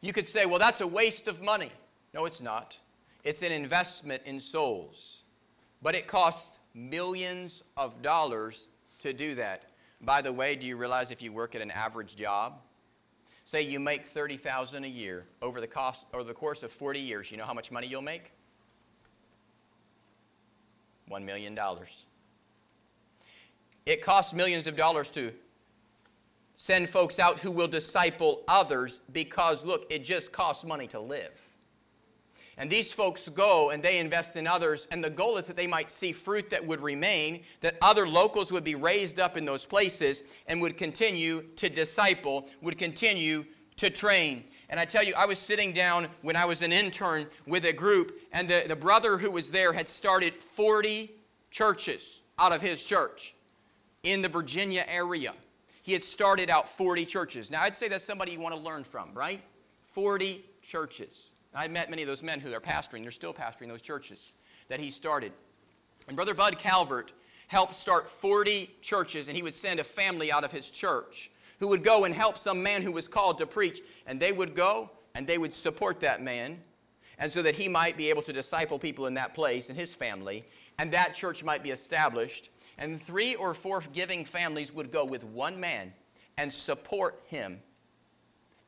You 0.00 0.12
could 0.12 0.26
say, 0.26 0.44
well, 0.44 0.58
that's 0.58 0.80
a 0.80 0.88
waste 0.88 1.28
of 1.28 1.40
money. 1.40 1.70
No, 2.12 2.24
it's 2.24 2.42
not. 2.42 2.80
It's 3.22 3.42
an 3.42 3.52
investment 3.52 4.22
in 4.24 4.40
souls. 4.40 5.22
But 5.82 5.94
it 5.94 6.08
costs 6.08 6.56
millions 6.74 7.62
of 7.76 8.02
dollars 8.02 8.66
to 8.98 9.12
do 9.12 9.36
that. 9.36 9.66
By 10.00 10.20
the 10.20 10.32
way, 10.32 10.56
do 10.56 10.66
you 10.66 10.76
realize 10.76 11.12
if 11.12 11.22
you 11.22 11.32
work 11.32 11.54
at 11.54 11.62
an 11.62 11.70
average 11.70 12.16
job, 12.16 12.54
say 13.44 13.62
you 13.62 13.78
make 13.78 14.04
30,000 14.04 14.82
a 14.82 14.88
year 14.88 15.26
over 15.40 15.60
the 15.60 15.68
cost 15.68 16.06
over 16.12 16.24
the 16.24 16.34
course 16.34 16.64
of 16.64 16.72
40 16.72 16.98
years, 16.98 17.30
you 17.30 17.36
know 17.36 17.44
how 17.44 17.54
much 17.54 17.70
money 17.70 17.86
you'll 17.86 18.02
make? 18.02 18.32
$1 21.10 21.24
million. 21.24 21.58
It 23.86 24.02
costs 24.02 24.34
millions 24.34 24.66
of 24.66 24.76
dollars 24.76 25.10
to 25.12 25.32
send 26.54 26.88
folks 26.88 27.18
out 27.18 27.38
who 27.38 27.50
will 27.50 27.68
disciple 27.68 28.42
others 28.48 29.00
because, 29.12 29.64
look, 29.64 29.86
it 29.90 30.04
just 30.04 30.32
costs 30.32 30.64
money 30.64 30.86
to 30.88 31.00
live. 31.00 31.52
And 32.58 32.68
these 32.68 32.92
folks 32.92 33.28
go 33.28 33.70
and 33.70 33.80
they 33.80 33.98
invest 33.98 34.34
in 34.34 34.48
others, 34.48 34.88
and 34.90 35.02
the 35.02 35.08
goal 35.08 35.36
is 35.36 35.46
that 35.46 35.56
they 35.56 35.68
might 35.68 35.88
see 35.88 36.10
fruit 36.10 36.50
that 36.50 36.66
would 36.66 36.80
remain, 36.80 37.44
that 37.60 37.76
other 37.80 38.06
locals 38.06 38.50
would 38.50 38.64
be 38.64 38.74
raised 38.74 39.20
up 39.20 39.36
in 39.36 39.44
those 39.44 39.64
places 39.64 40.24
and 40.48 40.60
would 40.60 40.76
continue 40.76 41.42
to 41.54 41.70
disciple, 41.70 42.48
would 42.60 42.76
continue 42.76 43.44
to 43.76 43.88
train. 43.88 44.44
And 44.70 44.78
I 44.78 44.84
tell 44.84 45.02
you, 45.02 45.14
I 45.16 45.24
was 45.24 45.38
sitting 45.38 45.72
down 45.72 46.08
when 46.22 46.36
I 46.36 46.44
was 46.44 46.62
an 46.62 46.72
intern 46.72 47.26
with 47.46 47.64
a 47.64 47.72
group, 47.72 48.20
and 48.32 48.48
the, 48.48 48.64
the 48.68 48.76
brother 48.76 49.16
who 49.16 49.30
was 49.30 49.50
there 49.50 49.72
had 49.72 49.88
started 49.88 50.34
40 50.34 51.10
churches 51.50 52.20
out 52.38 52.52
of 52.52 52.60
his 52.60 52.84
church 52.84 53.34
in 54.02 54.20
the 54.20 54.28
Virginia 54.28 54.84
area. 54.86 55.32
He 55.82 55.94
had 55.94 56.04
started 56.04 56.50
out 56.50 56.68
40 56.68 57.06
churches. 57.06 57.50
Now, 57.50 57.62
I'd 57.62 57.76
say 57.76 57.88
that's 57.88 58.04
somebody 58.04 58.32
you 58.32 58.40
want 58.40 58.54
to 58.54 58.60
learn 58.60 58.84
from, 58.84 59.14
right? 59.14 59.40
40 59.84 60.44
churches. 60.62 61.32
I 61.54 61.66
met 61.66 61.88
many 61.88 62.02
of 62.02 62.08
those 62.08 62.22
men 62.22 62.40
who 62.40 62.52
are 62.52 62.60
pastoring. 62.60 63.02
They're 63.02 63.10
still 63.10 63.32
pastoring 63.32 63.68
those 63.68 63.80
churches 63.80 64.34
that 64.68 64.80
he 64.80 64.90
started. 64.90 65.32
And 66.06 66.14
Brother 66.14 66.34
Bud 66.34 66.58
Calvert 66.58 67.12
helped 67.46 67.74
start 67.74 68.08
40 68.08 68.68
churches, 68.82 69.28
and 69.28 69.36
he 69.36 69.42
would 69.42 69.54
send 69.54 69.80
a 69.80 69.84
family 69.84 70.30
out 70.30 70.44
of 70.44 70.52
his 70.52 70.70
church 70.70 71.30
who 71.58 71.68
would 71.68 71.84
go 71.84 72.04
and 72.04 72.14
help 72.14 72.38
some 72.38 72.62
man 72.62 72.82
who 72.82 72.92
was 72.92 73.08
called 73.08 73.38
to 73.38 73.46
preach. 73.46 73.80
And 74.06 74.20
they 74.20 74.32
would 74.32 74.54
go 74.54 74.90
and 75.14 75.26
they 75.26 75.38
would 75.38 75.52
support 75.52 76.00
that 76.00 76.22
man, 76.22 76.62
and 77.18 77.32
so 77.32 77.42
that 77.42 77.56
he 77.56 77.66
might 77.66 77.96
be 77.96 78.08
able 78.10 78.22
to 78.22 78.32
disciple 78.32 78.78
people 78.78 79.06
in 79.06 79.14
that 79.14 79.34
place 79.34 79.68
and 79.68 79.76
his 79.76 79.92
family, 79.92 80.44
and 80.78 80.92
that 80.92 81.14
church 81.14 81.42
might 81.42 81.62
be 81.62 81.70
established. 81.70 82.50
And 82.76 83.02
three 83.02 83.34
or 83.34 83.54
four 83.54 83.82
giving 83.92 84.24
families 84.24 84.72
would 84.72 84.92
go 84.92 85.04
with 85.04 85.24
one 85.24 85.58
man 85.58 85.92
and 86.36 86.52
support 86.52 87.20
him. 87.26 87.60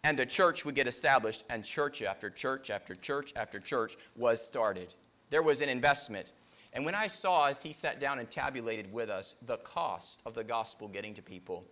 And 0.02 0.18
the 0.18 0.26
church 0.26 0.64
would 0.64 0.74
get 0.74 0.88
established, 0.88 1.44
and 1.48 1.64
church 1.64 2.02
after 2.02 2.30
church 2.30 2.70
after 2.70 2.96
church 2.96 3.32
after 3.36 3.60
church 3.60 3.96
was 4.16 4.44
started. 4.44 4.94
There 5.28 5.42
was 5.42 5.60
an 5.60 5.68
investment. 5.68 6.32
And 6.72 6.84
when 6.84 6.96
I 6.96 7.06
saw, 7.06 7.46
as 7.46 7.62
he 7.62 7.72
sat 7.72 8.00
down 8.00 8.18
and 8.18 8.28
tabulated 8.28 8.92
with 8.92 9.10
us, 9.10 9.36
the 9.46 9.58
cost 9.58 10.20
of 10.26 10.34
the 10.34 10.42
gospel 10.42 10.88
getting 10.88 11.14
to 11.14 11.22
people, 11.22 11.64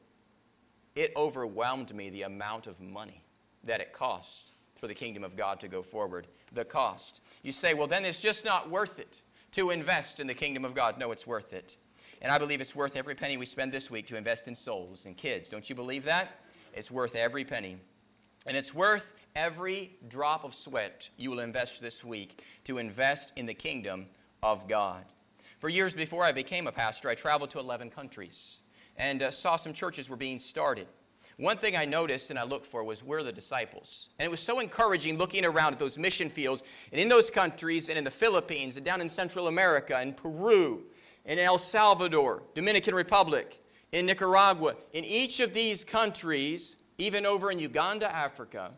it 0.98 1.12
overwhelmed 1.14 1.94
me 1.94 2.10
the 2.10 2.22
amount 2.22 2.66
of 2.66 2.80
money 2.80 3.22
that 3.62 3.80
it 3.80 3.92
costs 3.92 4.50
for 4.74 4.88
the 4.88 4.94
kingdom 4.94 5.22
of 5.22 5.36
God 5.36 5.60
to 5.60 5.68
go 5.68 5.80
forward. 5.80 6.26
The 6.52 6.64
cost. 6.64 7.20
You 7.44 7.52
say, 7.52 7.72
well, 7.72 7.86
then 7.86 8.04
it's 8.04 8.20
just 8.20 8.44
not 8.44 8.68
worth 8.68 8.98
it 8.98 9.22
to 9.52 9.70
invest 9.70 10.18
in 10.18 10.26
the 10.26 10.34
kingdom 10.34 10.64
of 10.64 10.74
God. 10.74 10.98
No, 10.98 11.12
it's 11.12 11.24
worth 11.24 11.52
it. 11.52 11.76
And 12.20 12.32
I 12.32 12.38
believe 12.38 12.60
it's 12.60 12.74
worth 12.74 12.96
every 12.96 13.14
penny 13.14 13.36
we 13.36 13.46
spend 13.46 13.70
this 13.70 13.92
week 13.92 14.06
to 14.06 14.16
invest 14.16 14.48
in 14.48 14.56
souls 14.56 15.06
and 15.06 15.16
kids. 15.16 15.48
Don't 15.48 15.70
you 15.70 15.76
believe 15.76 16.04
that? 16.06 16.40
It's 16.74 16.90
worth 16.90 17.14
every 17.14 17.44
penny. 17.44 17.76
And 18.48 18.56
it's 18.56 18.74
worth 18.74 19.14
every 19.36 19.92
drop 20.08 20.42
of 20.42 20.52
sweat 20.52 21.10
you 21.16 21.30
will 21.30 21.38
invest 21.38 21.80
this 21.80 22.02
week 22.02 22.42
to 22.64 22.78
invest 22.78 23.32
in 23.36 23.46
the 23.46 23.54
kingdom 23.54 24.06
of 24.42 24.66
God. 24.66 25.04
For 25.60 25.68
years 25.68 25.94
before 25.94 26.24
I 26.24 26.32
became 26.32 26.66
a 26.66 26.72
pastor, 26.72 27.08
I 27.08 27.14
traveled 27.14 27.50
to 27.50 27.60
11 27.60 27.90
countries 27.90 28.62
and 28.98 29.22
uh, 29.22 29.30
saw 29.30 29.56
some 29.56 29.72
churches 29.72 30.10
were 30.10 30.16
being 30.16 30.38
started. 30.38 30.86
One 31.38 31.56
thing 31.56 31.76
I 31.76 31.84
noticed 31.84 32.30
and 32.30 32.38
I 32.38 32.42
looked 32.42 32.66
for 32.66 32.82
was 32.82 33.04
where 33.04 33.22
the 33.22 33.32
disciples. 33.32 34.10
And 34.18 34.26
it 34.26 34.30
was 34.30 34.40
so 34.40 34.58
encouraging 34.58 35.18
looking 35.18 35.44
around 35.44 35.72
at 35.72 35.78
those 35.78 35.96
mission 35.96 36.28
fields 36.28 36.64
and 36.90 37.00
in 37.00 37.08
those 37.08 37.30
countries 37.30 37.88
and 37.88 37.96
in 37.96 38.02
the 38.02 38.10
Philippines 38.10 38.76
and 38.76 38.84
down 38.84 39.00
in 39.00 39.08
Central 39.08 39.46
America 39.46 39.96
and 39.96 40.16
Peru 40.16 40.82
and 41.24 41.38
El 41.38 41.58
Salvador, 41.58 42.42
Dominican 42.54 42.94
Republic, 42.94 43.60
in 43.92 44.06
Nicaragua. 44.06 44.74
In 44.92 45.04
each 45.04 45.38
of 45.38 45.54
these 45.54 45.84
countries, 45.84 46.76
even 46.98 47.24
over 47.24 47.52
in 47.52 47.60
Uganda, 47.60 48.12
Africa, 48.12 48.72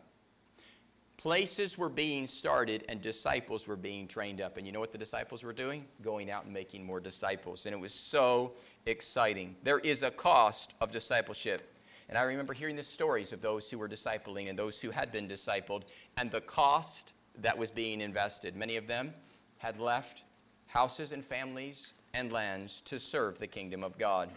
places 1.21 1.77
were 1.77 1.89
being 1.89 2.25
started 2.25 2.83
and 2.89 2.99
disciples 2.99 3.67
were 3.67 3.75
being 3.75 4.07
trained 4.07 4.41
up. 4.41 4.57
And 4.57 4.65
you 4.65 4.73
know 4.73 4.79
what 4.79 4.91
the 4.91 4.97
disciples 4.97 5.43
were 5.43 5.53
doing? 5.53 5.85
Going 6.01 6.31
out 6.31 6.45
and 6.45 6.53
making 6.53 6.83
more 6.83 6.99
disciples. 6.99 7.67
And 7.67 7.75
it 7.75 7.79
was 7.79 7.93
so 7.93 8.55
exciting. 8.87 9.55
There 9.63 9.77
is 9.77 10.01
a 10.01 10.09
cost 10.09 10.73
of 10.81 10.91
discipleship. 10.91 11.77
And 12.09 12.17
I 12.17 12.23
remember 12.23 12.53
hearing 12.53 12.75
the 12.75 12.81
stories 12.81 13.33
of 13.33 13.41
those 13.41 13.69
who 13.69 13.77
were 13.77 13.87
discipling 13.87 14.49
and 14.49 14.57
those 14.57 14.81
who 14.81 14.89
had 14.89 15.11
been 15.11 15.27
discipled 15.27 15.83
and 16.17 16.31
the 16.31 16.41
cost 16.41 17.13
that 17.37 17.55
was 17.55 17.69
being 17.69 18.01
invested. 18.01 18.55
Many 18.55 18.77
of 18.77 18.87
them 18.87 19.13
had 19.59 19.79
left 19.79 20.23
houses 20.65 21.11
and 21.11 21.23
families 21.23 21.93
and 22.15 22.31
lands 22.31 22.81
to 22.81 22.99
serve 22.99 23.37
the 23.37 23.45
kingdom 23.45 23.83
of 23.83 23.95
God. 23.99 24.31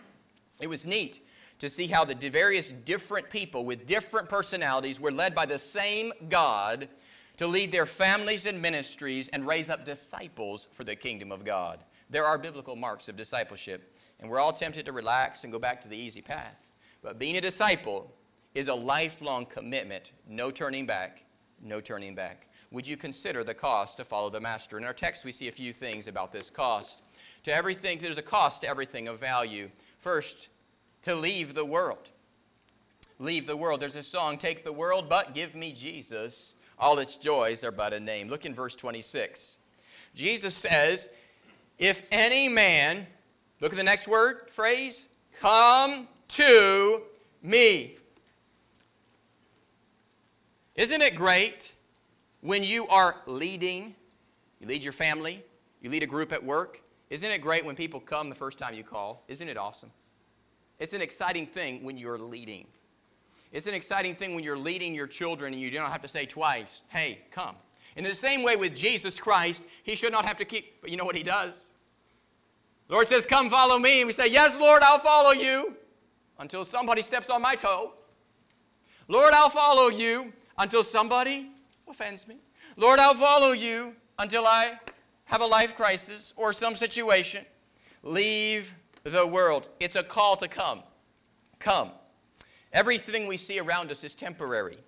It 0.60 0.68
was 0.68 0.86
neat 0.86 1.20
to 1.64 1.70
see 1.70 1.86
how 1.86 2.04
the 2.04 2.14
various 2.28 2.70
different 2.70 3.30
people 3.30 3.64
with 3.64 3.86
different 3.86 4.28
personalities 4.28 5.00
were 5.00 5.10
led 5.10 5.34
by 5.34 5.46
the 5.46 5.58
same 5.58 6.12
God 6.28 6.88
to 7.38 7.46
lead 7.46 7.72
their 7.72 7.86
families 7.86 8.44
and 8.44 8.60
ministries 8.60 9.28
and 9.28 9.46
raise 9.46 9.70
up 9.70 9.82
disciples 9.82 10.68
for 10.72 10.84
the 10.84 10.94
kingdom 10.94 11.32
of 11.32 11.42
God. 11.42 11.82
There 12.10 12.26
are 12.26 12.36
biblical 12.36 12.76
marks 12.76 13.08
of 13.08 13.16
discipleship, 13.16 13.98
and 14.20 14.30
we're 14.30 14.40
all 14.40 14.52
tempted 14.52 14.84
to 14.84 14.92
relax 14.92 15.44
and 15.44 15.52
go 15.52 15.58
back 15.58 15.80
to 15.82 15.88
the 15.88 15.96
easy 15.96 16.20
path. 16.20 16.70
But 17.02 17.18
being 17.18 17.38
a 17.38 17.40
disciple 17.40 18.12
is 18.54 18.68
a 18.68 18.74
lifelong 18.74 19.46
commitment, 19.46 20.12
no 20.28 20.50
turning 20.50 20.84
back, 20.84 21.24
no 21.62 21.80
turning 21.80 22.14
back. 22.14 22.48
Would 22.72 22.86
you 22.86 22.98
consider 22.98 23.42
the 23.42 23.54
cost 23.54 23.96
to 23.96 24.04
follow 24.04 24.28
the 24.28 24.40
master? 24.40 24.76
In 24.76 24.84
our 24.84 24.92
text, 24.92 25.24
we 25.24 25.32
see 25.32 25.48
a 25.48 25.52
few 25.52 25.72
things 25.72 26.08
about 26.08 26.30
this 26.30 26.50
cost. 26.50 27.02
To 27.44 27.54
everything, 27.54 27.96
there's 27.98 28.18
a 28.18 28.22
cost 28.22 28.60
to 28.60 28.68
everything 28.68 29.08
of 29.08 29.18
value. 29.18 29.70
First, 29.98 30.50
to 31.04 31.14
leave 31.14 31.54
the 31.54 31.64
world. 31.64 32.10
Leave 33.18 33.46
the 33.46 33.56
world. 33.56 33.80
There's 33.80 33.94
a 33.94 34.02
song, 34.02 34.38
Take 34.38 34.64
the 34.64 34.72
World, 34.72 35.08
but 35.08 35.34
give 35.34 35.54
me 35.54 35.72
Jesus. 35.72 36.56
All 36.78 36.98
its 36.98 37.14
joys 37.14 37.62
are 37.62 37.70
but 37.70 37.92
a 37.92 38.00
name. 38.00 38.28
Look 38.28 38.44
in 38.44 38.54
verse 38.54 38.74
26. 38.74 39.58
Jesus 40.14 40.54
says, 40.54 41.10
If 41.78 42.02
any 42.10 42.48
man, 42.48 43.06
look 43.60 43.72
at 43.72 43.76
the 43.76 43.84
next 43.84 44.08
word, 44.08 44.50
phrase, 44.50 45.08
come 45.38 46.08
to 46.28 47.02
me. 47.42 47.96
Isn't 50.74 51.02
it 51.02 51.14
great 51.14 51.72
when 52.40 52.64
you 52.64 52.88
are 52.88 53.16
leading? 53.26 53.94
You 54.60 54.66
lead 54.66 54.82
your 54.82 54.92
family, 54.92 55.44
you 55.80 55.90
lead 55.90 56.02
a 56.02 56.06
group 56.06 56.32
at 56.32 56.42
work. 56.42 56.80
Isn't 57.10 57.30
it 57.30 57.40
great 57.40 57.64
when 57.64 57.76
people 57.76 58.00
come 58.00 58.28
the 58.28 58.34
first 58.34 58.58
time 58.58 58.74
you 58.74 58.82
call? 58.82 59.22
Isn't 59.28 59.48
it 59.48 59.56
awesome? 59.56 59.90
It's 60.84 60.92
an 60.92 61.00
exciting 61.00 61.46
thing 61.46 61.82
when 61.82 61.96
you're 61.96 62.18
leading. 62.18 62.66
It's 63.52 63.66
an 63.66 63.72
exciting 63.72 64.14
thing 64.14 64.34
when 64.34 64.44
you're 64.44 64.58
leading 64.58 64.94
your 64.94 65.06
children 65.06 65.54
and 65.54 65.62
you 65.62 65.70
don't 65.70 65.90
have 65.90 66.02
to 66.02 66.08
say 66.08 66.26
twice, 66.26 66.82
hey, 66.88 67.20
come. 67.30 67.56
In 67.96 68.04
the 68.04 68.14
same 68.14 68.42
way 68.42 68.56
with 68.56 68.76
Jesus 68.76 69.18
Christ, 69.18 69.64
he 69.82 69.96
should 69.96 70.12
not 70.12 70.26
have 70.26 70.36
to 70.36 70.44
keep, 70.44 70.82
but 70.82 70.90
you 70.90 70.98
know 70.98 71.06
what 71.06 71.16
he 71.16 71.22
does? 71.22 71.70
The 72.88 72.92
Lord 72.92 73.08
says, 73.08 73.24
Come 73.24 73.48
follow 73.48 73.78
me. 73.78 74.02
And 74.02 74.08
we 74.08 74.12
say, 74.12 74.26
Yes, 74.26 74.60
Lord, 74.60 74.82
I'll 74.82 74.98
follow 74.98 75.30
you 75.30 75.74
until 76.38 76.66
somebody 76.66 77.00
steps 77.00 77.30
on 77.30 77.40
my 77.40 77.54
toe. 77.54 77.94
Lord, 79.08 79.32
I'll 79.32 79.48
follow 79.48 79.88
you 79.88 80.34
until 80.58 80.84
somebody 80.84 81.48
offends 81.88 82.28
me. 82.28 82.36
Lord, 82.76 82.98
I'll 82.98 83.14
follow 83.14 83.52
you 83.52 83.94
until 84.18 84.44
I 84.44 84.78
have 85.24 85.40
a 85.40 85.46
life 85.46 85.74
crisis 85.74 86.34
or 86.36 86.52
some 86.52 86.74
situation. 86.74 87.46
Leave 88.02 88.74
the 89.04 89.26
world. 89.26 89.68
It's 89.80 89.96
a 89.96 90.02
call 90.02 90.36
to 90.36 90.48
come. 90.48 90.82
Come. 91.58 91.90
Everything 92.72 93.26
we 93.26 93.36
see 93.36 93.60
around 93.60 93.90
us 93.90 94.02
is 94.02 94.14
temporary. 94.14 94.78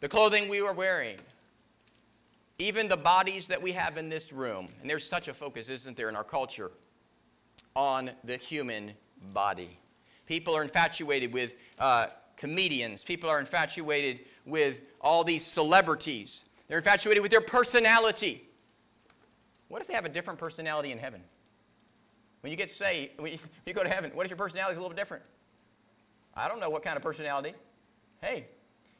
The 0.00 0.08
clothing 0.08 0.48
we 0.48 0.60
are 0.60 0.72
wearing, 0.72 1.16
even 2.58 2.88
the 2.88 2.96
bodies 2.96 3.48
that 3.48 3.60
we 3.60 3.72
have 3.72 3.96
in 3.96 4.08
this 4.08 4.32
room, 4.32 4.68
and 4.80 4.88
there's 4.88 5.06
such 5.06 5.28
a 5.28 5.34
focus, 5.34 5.68
isn't 5.68 5.96
there, 5.96 6.08
in 6.08 6.16
our 6.16 6.24
culture, 6.24 6.70
on 7.74 8.10
the 8.24 8.36
human 8.36 8.92
body. 9.32 9.78
People 10.26 10.54
are 10.54 10.62
infatuated 10.62 11.32
with 11.32 11.56
uh, 11.78 12.06
comedians. 12.36 13.04
People 13.04 13.28
are 13.28 13.40
infatuated 13.40 14.20
with 14.46 14.88
all 15.00 15.24
these 15.24 15.44
celebrities. 15.44 16.44
They're 16.68 16.78
infatuated 16.78 17.22
with 17.22 17.30
their 17.30 17.40
personality. 17.40 18.48
What 19.68 19.82
if 19.82 19.88
they 19.88 19.94
have 19.94 20.04
a 20.04 20.10
different 20.10 20.38
personality 20.38 20.92
in 20.92 20.98
heaven? 20.98 21.22
When 22.40 22.50
you 22.50 22.56
get 22.56 22.70
saved, 22.70 23.20
when 23.20 23.32
you 23.66 23.72
go 23.72 23.82
to 23.82 23.88
heaven, 23.88 24.10
what 24.14 24.26
if 24.26 24.30
your 24.30 24.38
personality 24.38 24.72
is 24.72 24.78
a 24.78 24.82
little 24.82 24.96
different? 24.96 25.22
I 26.34 26.48
don't 26.48 26.60
know 26.60 26.70
what 26.70 26.82
kind 26.82 26.96
of 26.96 27.02
personality. 27.02 27.54
Hey, 28.22 28.46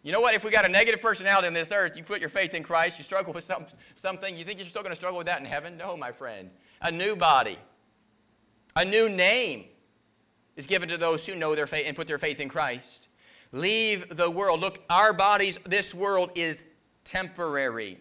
you 0.03 0.13
know 0.13 0.21
what? 0.21 0.35
If 0.35 0.45
we 0.45 0.51
got 0.51 0.65
a 0.65 0.69
negative 0.69 1.03
personality 1.03 1.47
on 1.47 1.55
this 1.55 1.73
earth, 1.73 1.97
you 1.97 2.03
put 2.03 2.21
your 2.21 2.31
faith 2.31 2.55
in 2.55 2.63
Christ, 2.63 2.99
you 2.99 3.05
struggle 3.05 3.33
with 3.33 3.45
some, 3.45 3.67
something, 3.95 4.37
you 4.37 4.45
think 4.45 4.59
you're 4.59 4.69
still 4.69 4.83
going 4.83 4.93
to 4.93 4.97
struggle 4.97 5.19
with 5.19 5.27
that 5.27 5.41
in 5.41 5.47
heaven? 5.47 5.77
No, 5.77 5.97
my 5.97 6.13
friend. 6.13 6.51
A 6.81 6.91
new 6.91 7.17
body, 7.17 7.59
a 8.75 8.85
new 8.85 9.09
name 9.09 9.67
is 10.57 10.67
given 10.67 10.89
to 10.89 10.97
those 10.97 11.27
who 11.27 11.35
know 11.35 11.55
their 11.55 11.67
faith 11.67 11.85
and 11.87 11.95
put 11.95 12.07
their 12.07 12.19
faith 12.19 12.41
in 12.41 12.49
Christ. 12.49 13.09
Leave 13.53 14.17
the 14.17 14.31
world. 14.31 14.61
Look, 14.61 14.81
our 14.89 15.13
bodies, 15.13 15.59
this 15.65 15.95
world 15.95 16.31
is 16.35 16.65
temporary. 17.05 17.99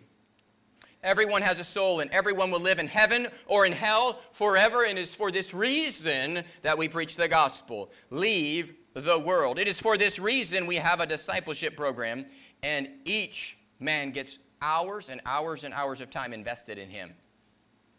Everyone 1.01 1.41
has 1.41 1.59
a 1.59 1.63
soul, 1.63 2.01
and 2.01 2.11
everyone 2.11 2.51
will 2.51 2.59
live 2.59 2.79
in 2.79 2.87
heaven 2.87 3.27
or 3.47 3.65
in 3.65 3.71
hell 3.71 4.19
forever. 4.31 4.83
And 4.83 4.97
it 4.97 5.01
is 5.01 5.15
for 5.15 5.31
this 5.31 5.53
reason 5.53 6.43
that 6.61 6.77
we 6.77 6.89
preach 6.89 7.15
the 7.15 7.27
gospel. 7.27 7.91
Leave 8.09 8.73
the 8.93 9.17
world. 9.17 9.59
It 9.59 9.67
is 9.67 9.79
for 9.79 9.97
this 9.97 10.19
reason 10.19 10.65
we 10.65 10.75
have 10.75 10.99
a 10.99 11.05
discipleship 11.05 11.77
program, 11.77 12.25
and 12.63 12.89
each 13.05 13.57
man 13.79 14.11
gets 14.11 14.39
hours 14.61 15.09
and 15.09 15.21
hours 15.25 15.63
and 15.63 15.73
hours 15.73 16.01
of 16.01 16.09
time 16.09 16.33
invested 16.33 16.77
in 16.77 16.89
him 16.89 17.13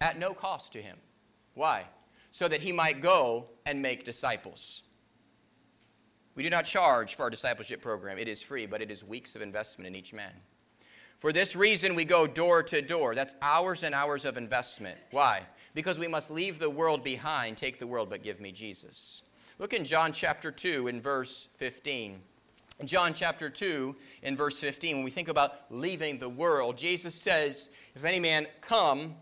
at 0.01 0.19
no 0.19 0.35
cost 0.35 0.73
to 0.73 0.83
him. 0.83 0.99
Why? 1.55 1.87
So 2.31 2.49
that 2.49 2.61
he 2.61 2.73
might 2.73 3.01
go 3.01 3.47
and 3.65 3.81
make 3.81 4.05
disciples. 4.05 4.83
We 6.35 6.43
do 6.43 6.51
not 6.51 6.65
charge 6.65 7.15
for 7.15 7.25
our 7.25 7.31
discipleship 7.31 7.83
program. 7.83 8.19
It 8.19 8.29
is 8.29 8.41
free, 8.41 8.67
but 8.67 8.83
it 8.83 8.91
is 8.91 9.03
weeks 9.03 9.35
of 9.35 9.43
investment 9.43 9.87
in 9.89 9.97
each 9.97 10.13
man. 10.13 10.33
For 11.21 11.35
this 11.35 11.55
reason, 11.55 11.95
we 11.95 12.07
go 12.07 12.27
door 12.27 12.63
to 12.63 12.81
door. 12.81 13.15
That's 13.15 13.35
hours 13.43 13.83
and 13.83 13.95
hours 13.95 14.25
of 14.25 14.39
investment. 14.39 14.99
Why? 15.11 15.43
Because 15.75 15.99
we 15.99 16.09
must 16.09 16.31
leave 16.31 16.59
the 16.59 16.71
world 16.71 17.05
behind, 17.05 17.59
take 17.59 17.79
the 17.79 17.87
world, 17.87 18.09
but 18.09 18.23
give 18.23 18.41
me 18.41 18.51
Jesus. 18.53 19.23
Look 19.59 19.75
in 19.75 19.85
John 19.85 20.13
chapter 20.13 20.51
2 20.51 20.89
in 20.89 21.03
verse 21.03 21.47
15. 21.57 22.19
In 22.79 22.87
John 22.87 23.13
chapter 23.13 23.51
2 23.51 23.95
in 24.23 24.35
verse 24.35 24.59
15, 24.61 24.97
when 24.97 25.05
we 25.05 25.11
think 25.11 25.29
about 25.29 25.71
leaving 25.71 26.19
the 26.19 26.29
world, 26.29 26.79
Jesus 26.79 27.15
says, 27.15 27.69
If 27.95 28.07
any 28.07 28.19
man 28.19 28.47
come 28.63 29.15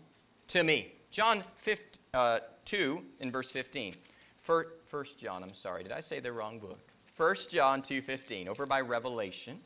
to 0.47 0.63
me. 0.63 0.93
John 1.11 1.43
15, 1.57 2.01
uh, 2.13 2.39
2 2.63 3.03
in 3.19 3.29
verse 3.29 3.51
15. 3.51 3.95
First 4.37 5.19
John, 5.19 5.43
I'm 5.43 5.53
sorry, 5.53 5.83
did 5.83 5.91
I 5.91 5.99
say 5.99 6.21
the 6.21 6.31
wrong 6.31 6.59
book? 6.59 6.79
1 7.17 7.35
John 7.49 7.81
2.15, 7.81 8.47
over 8.47 8.65
by 8.65 8.79
Revelation. 8.79 9.59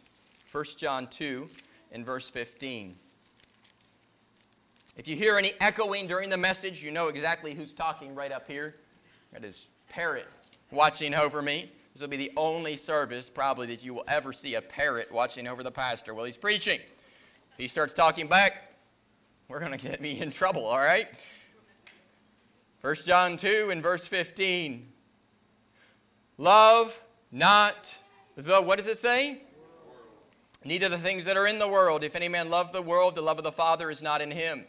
1 0.51 0.65
John 0.77 1.05
2 1.05 1.47
in 1.93 2.03
verse 2.03 2.29
15. 2.29 2.95
If 4.97 5.07
you 5.07 5.15
hear 5.15 5.37
any 5.37 5.53
echoing 5.61 6.05
during 6.07 6.29
the 6.29 6.37
message, 6.37 6.83
you 6.83 6.91
know 6.91 7.07
exactly 7.07 7.53
who's 7.55 7.71
talking 7.71 8.13
right 8.13 8.31
up 8.31 8.47
here. 8.47 8.75
That 9.31 9.43
is 9.43 9.69
Parrot 9.89 10.27
watching 10.71 11.15
over 11.15 11.41
me. 11.41 11.71
This 11.93 12.01
will 12.01 12.09
be 12.09 12.17
the 12.17 12.31
only 12.35 12.75
service 12.75 13.29
probably 13.29 13.67
that 13.67 13.85
you 13.85 13.93
will 13.93 14.03
ever 14.07 14.33
see 14.33 14.55
a 14.55 14.61
parrot 14.61 15.11
watching 15.11 15.47
over 15.47 15.61
the 15.61 15.71
pastor 15.71 16.15
while 16.15 16.25
he's 16.25 16.37
preaching. 16.37 16.79
He 17.57 17.67
starts 17.67 17.93
talking 17.93 18.27
back, 18.27 18.73
we're 19.47 19.59
going 19.59 19.77
to 19.77 19.77
get 19.77 20.01
me 20.01 20.19
in 20.19 20.31
trouble, 20.31 20.65
all 20.65 20.79
right? 20.79 21.07
1 22.81 22.95
John 23.05 23.37
2 23.37 23.69
and 23.71 23.83
verse 23.83 24.07
15. 24.07 24.87
Love 26.39 27.03
not 27.31 27.95
the, 28.35 28.59
what 28.59 28.77
does 28.77 28.87
it 28.87 28.97
say? 28.97 29.43
Neither 30.65 30.89
the 30.89 30.97
things 30.97 31.25
that 31.25 31.37
are 31.37 31.47
in 31.47 31.59
the 31.59 31.67
world. 31.67 32.03
If 32.03 32.15
any 32.15 32.29
man 32.29 32.49
love 32.49 32.71
the 32.71 32.81
world, 32.81 33.15
the 33.15 33.21
love 33.21 33.37
of 33.37 33.43
the 33.43 33.51
Father 33.51 33.89
is 33.89 34.01
not 34.01 34.21
in 34.21 34.31
him. 34.31 34.65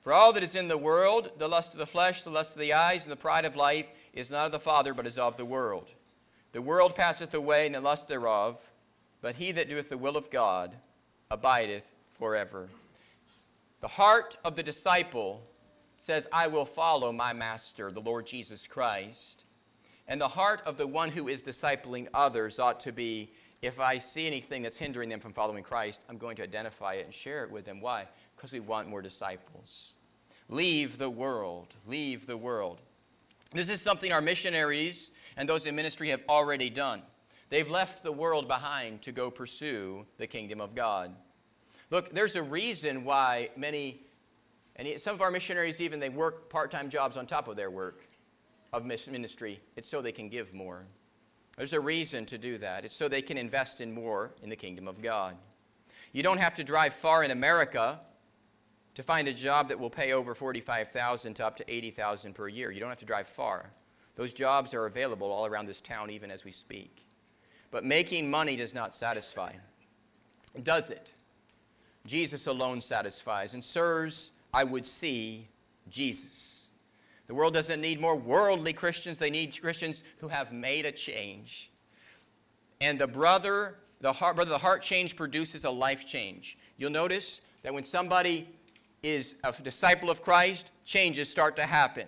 For 0.00 0.12
all 0.12 0.32
that 0.32 0.42
is 0.42 0.56
in 0.56 0.66
the 0.66 0.76
world, 0.76 1.30
the 1.38 1.46
lust 1.46 1.72
of 1.72 1.78
the 1.78 1.86
flesh, 1.86 2.22
the 2.22 2.30
lust 2.30 2.56
of 2.56 2.60
the 2.60 2.72
eyes, 2.72 3.04
and 3.04 3.12
the 3.12 3.16
pride 3.16 3.44
of 3.44 3.54
life, 3.54 3.86
is 4.12 4.32
not 4.32 4.46
of 4.46 4.52
the 4.52 4.58
Father, 4.58 4.92
but 4.94 5.06
is 5.06 5.16
of 5.18 5.36
the 5.36 5.44
world. 5.44 5.88
The 6.50 6.60
world 6.60 6.96
passeth 6.96 7.34
away, 7.34 7.66
and 7.66 7.74
the 7.74 7.80
lust 7.80 8.08
thereof, 8.08 8.60
but 9.20 9.36
he 9.36 9.52
that 9.52 9.68
doeth 9.68 9.90
the 9.90 9.96
will 9.96 10.16
of 10.16 10.28
God 10.28 10.74
abideth 11.30 11.92
forever. 12.10 12.68
The 13.80 13.88
heart 13.88 14.36
of 14.44 14.56
the 14.56 14.62
disciple 14.62 15.42
says, 15.96 16.26
I 16.32 16.48
will 16.48 16.64
follow 16.64 17.12
my 17.12 17.32
master, 17.32 17.92
the 17.92 18.00
Lord 18.00 18.26
Jesus 18.26 18.66
Christ. 18.66 19.44
And 20.08 20.20
the 20.20 20.28
heart 20.28 20.62
of 20.66 20.78
the 20.78 20.86
one 20.86 21.10
who 21.10 21.28
is 21.28 21.44
discipling 21.44 22.08
others 22.12 22.58
ought 22.58 22.80
to 22.80 22.92
be, 22.92 23.30
if 23.62 23.78
I 23.78 23.98
see 23.98 24.26
anything 24.26 24.62
that's 24.62 24.76
hindering 24.76 25.08
them 25.08 25.20
from 25.20 25.32
following 25.32 25.62
Christ, 25.62 26.04
I'm 26.08 26.18
going 26.18 26.36
to 26.36 26.42
identify 26.42 26.94
it 26.94 27.04
and 27.04 27.14
share 27.14 27.44
it 27.44 27.50
with 27.50 27.64
them. 27.64 27.80
Why? 27.80 28.08
Because 28.36 28.52
we 28.52 28.60
want 28.60 28.88
more 28.88 29.00
disciples. 29.00 29.94
Leave 30.48 30.98
the 30.98 31.08
world. 31.08 31.76
Leave 31.86 32.26
the 32.26 32.36
world. 32.36 32.80
This 33.52 33.68
is 33.68 33.80
something 33.80 34.12
our 34.12 34.20
missionaries 34.20 35.12
and 35.36 35.48
those 35.48 35.64
in 35.66 35.76
ministry 35.76 36.08
have 36.08 36.24
already 36.28 36.70
done. 36.70 37.02
They've 37.50 37.70
left 37.70 38.02
the 38.02 38.12
world 38.12 38.48
behind 38.48 39.02
to 39.02 39.12
go 39.12 39.30
pursue 39.30 40.06
the 40.18 40.26
kingdom 40.26 40.60
of 40.60 40.74
God. 40.74 41.14
Look, 41.90 42.14
there's 42.14 42.34
a 42.34 42.42
reason 42.42 43.04
why 43.04 43.50
many, 43.56 44.00
and 44.76 45.00
some 45.00 45.14
of 45.14 45.20
our 45.20 45.30
missionaries 45.30 45.80
even, 45.80 46.00
they 46.00 46.08
work 46.08 46.50
part-time 46.50 46.88
jobs 46.88 47.16
on 47.16 47.26
top 47.26 47.46
of 47.46 47.56
their 47.56 47.70
work 47.70 48.08
of 48.72 48.84
ministry. 48.84 49.60
It's 49.76 49.88
so 49.88 50.00
they 50.00 50.12
can 50.12 50.30
give 50.30 50.54
more. 50.54 50.86
There's 51.56 51.72
a 51.72 51.80
reason 51.80 52.26
to 52.26 52.38
do 52.38 52.58
that. 52.58 52.84
It's 52.84 52.94
so 52.94 53.08
they 53.08 53.22
can 53.22 53.36
invest 53.36 53.80
in 53.80 53.92
more 53.92 54.32
in 54.42 54.48
the 54.48 54.56
kingdom 54.56 54.88
of 54.88 55.02
God. 55.02 55.36
You 56.12 56.22
don't 56.22 56.38
have 56.38 56.54
to 56.56 56.64
drive 56.64 56.94
far 56.94 57.22
in 57.24 57.30
America 57.30 58.00
to 58.94 59.02
find 59.02 59.28
a 59.28 59.32
job 59.32 59.68
that 59.68 59.78
will 59.78 59.90
pay 59.90 60.12
over 60.12 60.34
45,000 60.34 61.34
to 61.34 61.46
up 61.46 61.56
to 61.56 61.72
80,000 61.72 62.34
per 62.34 62.48
year. 62.48 62.70
You 62.70 62.80
don't 62.80 62.90
have 62.90 62.98
to 62.98 63.06
drive 63.06 63.26
far. 63.26 63.70
Those 64.14 64.32
jobs 64.32 64.74
are 64.74 64.86
available 64.86 65.30
all 65.30 65.46
around 65.46 65.66
this 65.66 65.80
town 65.80 66.10
even 66.10 66.30
as 66.30 66.44
we 66.44 66.52
speak. 66.52 67.06
But 67.70 67.84
making 67.84 68.30
money 68.30 68.56
does 68.56 68.74
not 68.74 68.94
satisfy. 68.94 69.52
Does 70.62 70.90
it? 70.90 71.12
Jesus 72.04 72.46
alone 72.46 72.80
satisfies. 72.80 73.54
And 73.54 73.64
sirs, 73.64 74.32
I 74.52 74.64
would 74.64 74.86
see 74.86 75.48
Jesus. 75.88 76.61
The 77.26 77.34
world 77.34 77.54
doesn't 77.54 77.80
need 77.80 78.00
more 78.00 78.16
worldly 78.16 78.72
Christians. 78.72 79.18
They 79.18 79.30
need 79.30 79.58
Christians 79.60 80.02
who 80.18 80.28
have 80.28 80.52
made 80.52 80.86
a 80.86 80.92
change. 80.92 81.70
And 82.80 82.98
the 82.98 83.06
brother, 83.06 83.78
the 84.00 84.12
heart, 84.12 84.36
brother, 84.36 84.50
the 84.50 84.58
heart 84.58 84.82
change 84.82 85.16
produces 85.16 85.64
a 85.64 85.70
life 85.70 86.06
change. 86.06 86.58
You'll 86.76 86.90
notice 86.90 87.40
that 87.62 87.72
when 87.72 87.84
somebody 87.84 88.48
is 89.02 89.36
a 89.44 89.52
disciple 89.62 90.10
of 90.10 90.22
Christ, 90.22 90.72
changes 90.84 91.30
start 91.30 91.56
to 91.56 91.62
happen. 91.62 92.06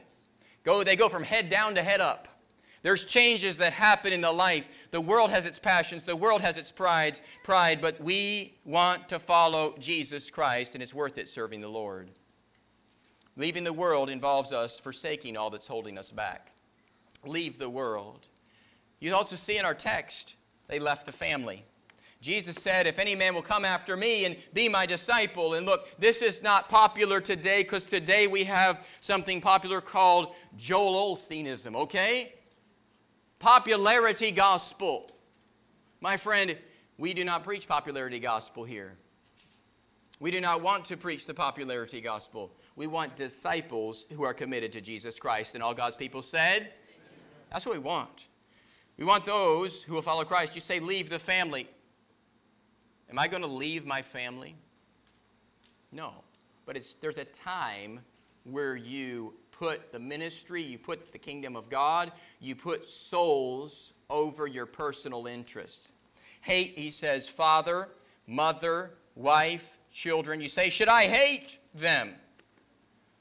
Go, 0.64 0.83
they 0.83 0.96
go 0.96 1.09
from 1.09 1.22
head 1.22 1.48
down 1.48 1.74
to 1.74 1.83
head 1.83 2.00
up. 2.00 2.29
There's 2.83 3.05
changes 3.05 3.57
that 3.59 3.72
happen 3.72 4.12
in 4.12 4.20
the 4.20 4.31
life. 4.31 4.88
The 4.90 5.00
world 5.00 5.31
has 5.31 5.46
its 5.46 5.59
passions, 5.59 6.05
the 6.05 6.16
world 6.16 6.42
has 6.42 6.59
its 6.59 6.70
pride, 6.70 7.18
pride, 7.42 7.81
but 7.81 7.98
we 8.00 8.59
want 8.64 9.09
to 9.09 9.18
follow 9.18 9.74
Jesus 9.79 10.31
Christ, 10.31 10.74
and 10.74 10.83
it's 10.83 10.92
worth 10.92 11.16
it 11.16 11.29
serving 11.29 11.62
the 11.62 11.68
Lord. 11.68 12.11
Leaving 13.37 13.64
the 13.64 13.73
world 13.73 14.11
involves 14.11 14.53
us 14.53 14.79
forsaking 14.79 15.37
all 15.37 15.51
that's 15.51 15.66
holding 15.66 15.99
us 15.99 16.11
back. 16.11 16.53
Leave 17.25 17.59
the 17.59 17.68
world. 17.68 18.29
You 19.01 19.14
also 19.14 19.37
see 19.37 19.59
in 19.59 19.64
our 19.64 19.75
text, 19.75 20.37
they 20.68 20.79
left 20.79 21.07
the 21.07 21.12
family. 21.12 21.64
Jesus 22.20 22.57
said, 22.57 22.87
If 22.87 22.99
any 22.99 23.14
man 23.14 23.35
will 23.35 23.42
come 23.42 23.64
after 23.64 23.97
me 23.97 24.25
and 24.25 24.37
be 24.55 24.68
my 24.68 24.87
disciple, 24.87 25.55
and 25.55 25.66
look, 25.66 25.88
this 25.99 26.23
is 26.23 26.42
not 26.42 26.70
popular 26.70 27.20
today 27.20 27.62
because 27.62 27.85
today 27.85 28.27
we 28.27 28.44
have 28.44 28.87
something 29.01 29.42
popular 29.42 29.83
called 29.83 30.35
Joel 30.57 31.14
Osteenism, 31.14 31.75
okay? 31.77 32.33
Popularity 33.40 34.31
gospel. 34.31 35.11
My 36.01 36.16
friend, 36.16 36.57
we 36.97 37.12
do 37.12 37.25
not 37.25 37.44
preach 37.44 37.68
popularity 37.68 38.20
gospel 38.20 38.64
here. 38.64 38.97
We 40.25 40.31
do 40.31 40.41
not 40.41 40.63
want 40.63 40.87
to 40.87 40.97
preach 40.97 41.27
the 41.27 41.35
popularity 41.35 42.01
gospel. 42.01 42.51
We 42.77 42.87
want 42.87 43.15
disciples 43.15 44.07
who 44.11 44.23
are 44.23 44.33
committed 44.33 44.73
to 44.73 44.81
Jesus 44.81 45.19
Christ. 45.19 45.55
And 45.55 45.63
all 45.63 45.75
God's 45.75 45.97
people 45.97 46.23
said, 46.23 46.73
That's 47.53 47.67
what 47.67 47.75
we 47.75 47.79
want. 47.79 48.29
We 48.97 49.05
want 49.05 49.27
those 49.27 49.83
who 49.83 49.93
will 49.93 50.01
follow 50.01 50.25
Christ. 50.25 50.55
You 50.55 50.63
say, 50.63 50.81
Leave 50.81 51.11
the 51.11 51.19
family. 51.19 51.69
Am 53.11 53.19
I 53.19 53.29
going 53.29 53.43
to 53.43 53.49
leave 53.49 53.85
my 53.85 54.01
family? 54.01 54.57
No. 55.93 56.15
But 56.65 56.83
there's 57.03 57.19
a 57.19 57.27
time 57.27 58.01
where 58.45 58.77
you 58.77 59.35
put 59.51 59.93
the 59.93 59.99
ministry, 59.99 60.63
you 60.63 60.79
put 60.79 61.13
the 61.13 61.19
kingdom 61.19 61.55
of 61.55 61.69
God, 61.69 62.13
you 62.41 62.57
put 62.57 62.89
souls 62.89 63.93
over 64.09 64.47
your 64.47 64.65
personal 64.65 65.27
interests. 65.27 65.93
Hate, 66.41 66.79
he 66.79 66.91
says, 66.91 67.29
father, 67.29 67.91
mother, 68.27 68.95
wife, 69.15 69.77
children. 69.94 70.42
You 70.42 70.48
say, 70.48 70.68
Should 70.68 70.88
I 70.88 71.04
hate 71.04 71.59
them? 71.72 72.14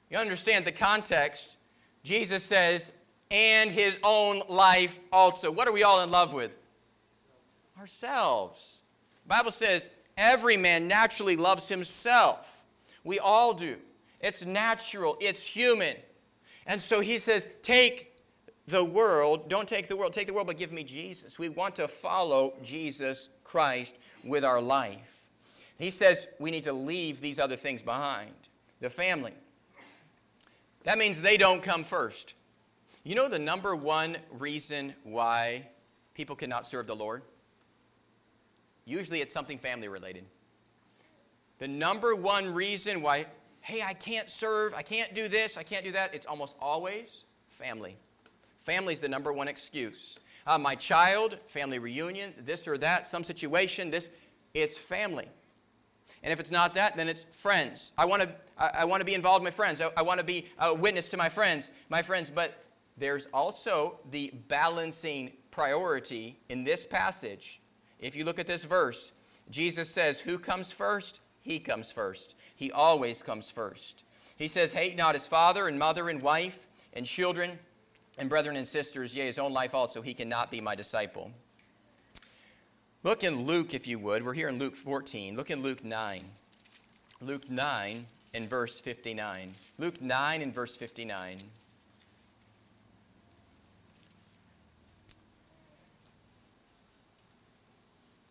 You 0.09 0.17
understand 0.17 0.65
the 0.65 0.71
context. 0.73 1.55
Jesus 2.03 2.43
says, 2.43 2.91
and 3.31 3.71
his 3.71 3.97
own 4.03 4.43
life 4.47 4.99
also. 5.11 5.49
What 5.49 5.67
are 5.67 5.71
we 5.71 5.83
all 5.83 6.03
in 6.03 6.11
love 6.11 6.33
with? 6.33 6.51
Ourselves. 7.79 8.83
The 9.23 9.29
Bible 9.29 9.51
says 9.51 9.89
every 10.17 10.55
man 10.55 10.87
naturally 10.87 11.35
loves 11.35 11.67
himself. 11.67 12.63
We 13.03 13.17
all 13.17 13.53
do. 13.53 13.77
It's 14.19 14.45
natural, 14.45 15.17
it's 15.19 15.43
human. 15.45 15.95
And 16.67 16.79
so 16.79 16.99
he 17.01 17.17
says, 17.17 17.47
take 17.61 18.21
the 18.67 18.83
world, 18.83 19.49
don't 19.49 19.67
take 19.67 19.87
the 19.87 19.97
world, 19.97 20.13
take 20.13 20.27
the 20.27 20.33
world, 20.33 20.47
but 20.47 20.57
give 20.57 20.71
me 20.71 20.83
Jesus. 20.83 21.39
We 21.39 21.49
want 21.49 21.75
to 21.77 21.87
follow 21.87 22.53
Jesus 22.61 23.29
Christ 23.43 23.97
with 24.23 24.45
our 24.45 24.61
life. 24.61 25.12
He 25.77 25.89
says 25.89 26.27
we 26.39 26.51
need 26.51 26.63
to 26.63 26.73
leave 26.73 27.21
these 27.21 27.39
other 27.39 27.55
things 27.55 27.81
behind 27.81 28.31
the 28.79 28.89
family. 28.89 29.33
That 30.83 30.97
means 30.97 31.21
they 31.21 31.37
don't 31.37 31.63
come 31.63 31.83
first. 31.83 32.35
You 33.03 33.15
know 33.15 33.29
the 33.29 33.39
number 33.39 33.75
one 33.75 34.17
reason 34.31 34.93
why 35.03 35.67
people 36.13 36.35
cannot 36.35 36.67
serve 36.67 36.87
the 36.87 36.95
Lord? 36.95 37.21
Usually 38.85 39.21
it's 39.21 39.33
something 39.33 39.57
family 39.57 39.87
related. 39.87 40.25
The 41.59 41.67
number 41.67 42.15
one 42.15 42.53
reason 42.53 43.01
why, 43.01 43.25
hey, 43.61 43.81
I 43.81 43.93
can't 43.93 44.29
serve, 44.29 44.73
I 44.73 44.81
can't 44.81 45.13
do 45.13 45.27
this, 45.27 45.57
I 45.57 45.63
can't 45.63 45.85
do 45.85 45.93
that, 45.93 46.13
it's 46.13 46.25
almost 46.25 46.55
always 46.59 47.25
family. 47.49 47.95
Family 48.57 48.93
is 48.93 48.99
the 48.99 49.07
number 49.07 49.31
one 49.31 49.47
excuse. 49.47 50.19
Uh, 50.45 50.57
my 50.57 50.75
child, 50.75 51.39
family 51.47 51.79
reunion, 51.79 52.33
this 52.45 52.67
or 52.67 52.77
that, 52.79 53.07
some 53.07 53.23
situation, 53.23 53.91
this, 53.91 54.09
it's 54.53 54.77
family. 54.77 55.27
And 56.23 56.31
if 56.31 56.39
it's 56.39 56.51
not 56.51 56.73
that, 56.75 56.95
then 56.95 57.09
it's 57.09 57.25
friends. 57.31 57.93
I 57.97 58.05
want 58.05 58.23
to 58.23 58.29
I, 58.57 58.71
I 58.79 58.85
want 58.85 59.01
to 59.01 59.05
be 59.05 59.13
involved 59.13 59.43
with 59.43 59.53
my 59.53 59.55
friends. 59.55 59.81
I, 59.81 59.89
I 59.97 60.01
want 60.01 60.19
to 60.19 60.25
be 60.25 60.45
a 60.57 60.73
witness 60.73 61.09
to 61.09 61.17
my 61.17 61.29
friends, 61.29 61.71
my 61.89 62.01
friends, 62.01 62.29
but 62.29 62.63
there's 62.97 63.27
also 63.33 63.99
the 64.11 64.31
balancing 64.47 65.33
priority 65.51 66.39
in 66.49 66.63
this 66.63 66.85
passage. 66.85 67.61
If 67.99 68.15
you 68.15 68.25
look 68.25 68.39
at 68.39 68.47
this 68.47 68.63
verse, 68.63 69.13
Jesus 69.49 69.89
says, 69.89 70.21
Who 70.21 70.37
comes 70.39 70.71
first? 70.71 71.21
He 71.41 71.59
comes 71.59 71.91
first. 71.91 72.35
He 72.55 72.71
always 72.71 73.23
comes 73.23 73.49
first. 73.49 74.03
He 74.37 74.47
says, 74.47 74.73
Hate 74.73 74.95
not 74.95 75.15
his 75.15 75.27
father 75.27 75.67
and 75.67 75.77
mother 75.77 76.09
and 76.09 76.21
wife 76.21 76.67
and 76.93 77.05
children 77.05 77.59
and 78.17 78.29
brethren 78.29 78.55
and 78.55 78.67
sisters, 78.67 79.15
yea, 79.15 79.25
his 79.25 79.39
own 79.39 79.53
life 79.53 79.73
also, 79.73 80.01
he 80.01 80.13
cannot 80.13 80.51
be 80.51 80.61
my 80.61 80.75
disciple. 80.75 81.31
Look 83.03 83.25
in 83.25 83.45
Luke, 83.45 83.73
if 83.73 83.85
you 83.85 83.99
would. 83.99 84.25
We're 84.25 84.33
here 84.33 84.47
in 84.47 84.57
Luke 84.57 84.77
14. 84.77 85.35
Look 85.35 85.51
in 85.51 85.61
Luke 85.61 85.83
9. 85.83 86.23
Luke 87.19 87.49
9 87.49 88.05
and 88.33 88.49
verse 88.49 88.79
59. 88.79 89.53
Luke 89.77 90.01
9 90.01 90.41
and 90.41 90.53
verse 90.53 90.77
59. 90.77 91.39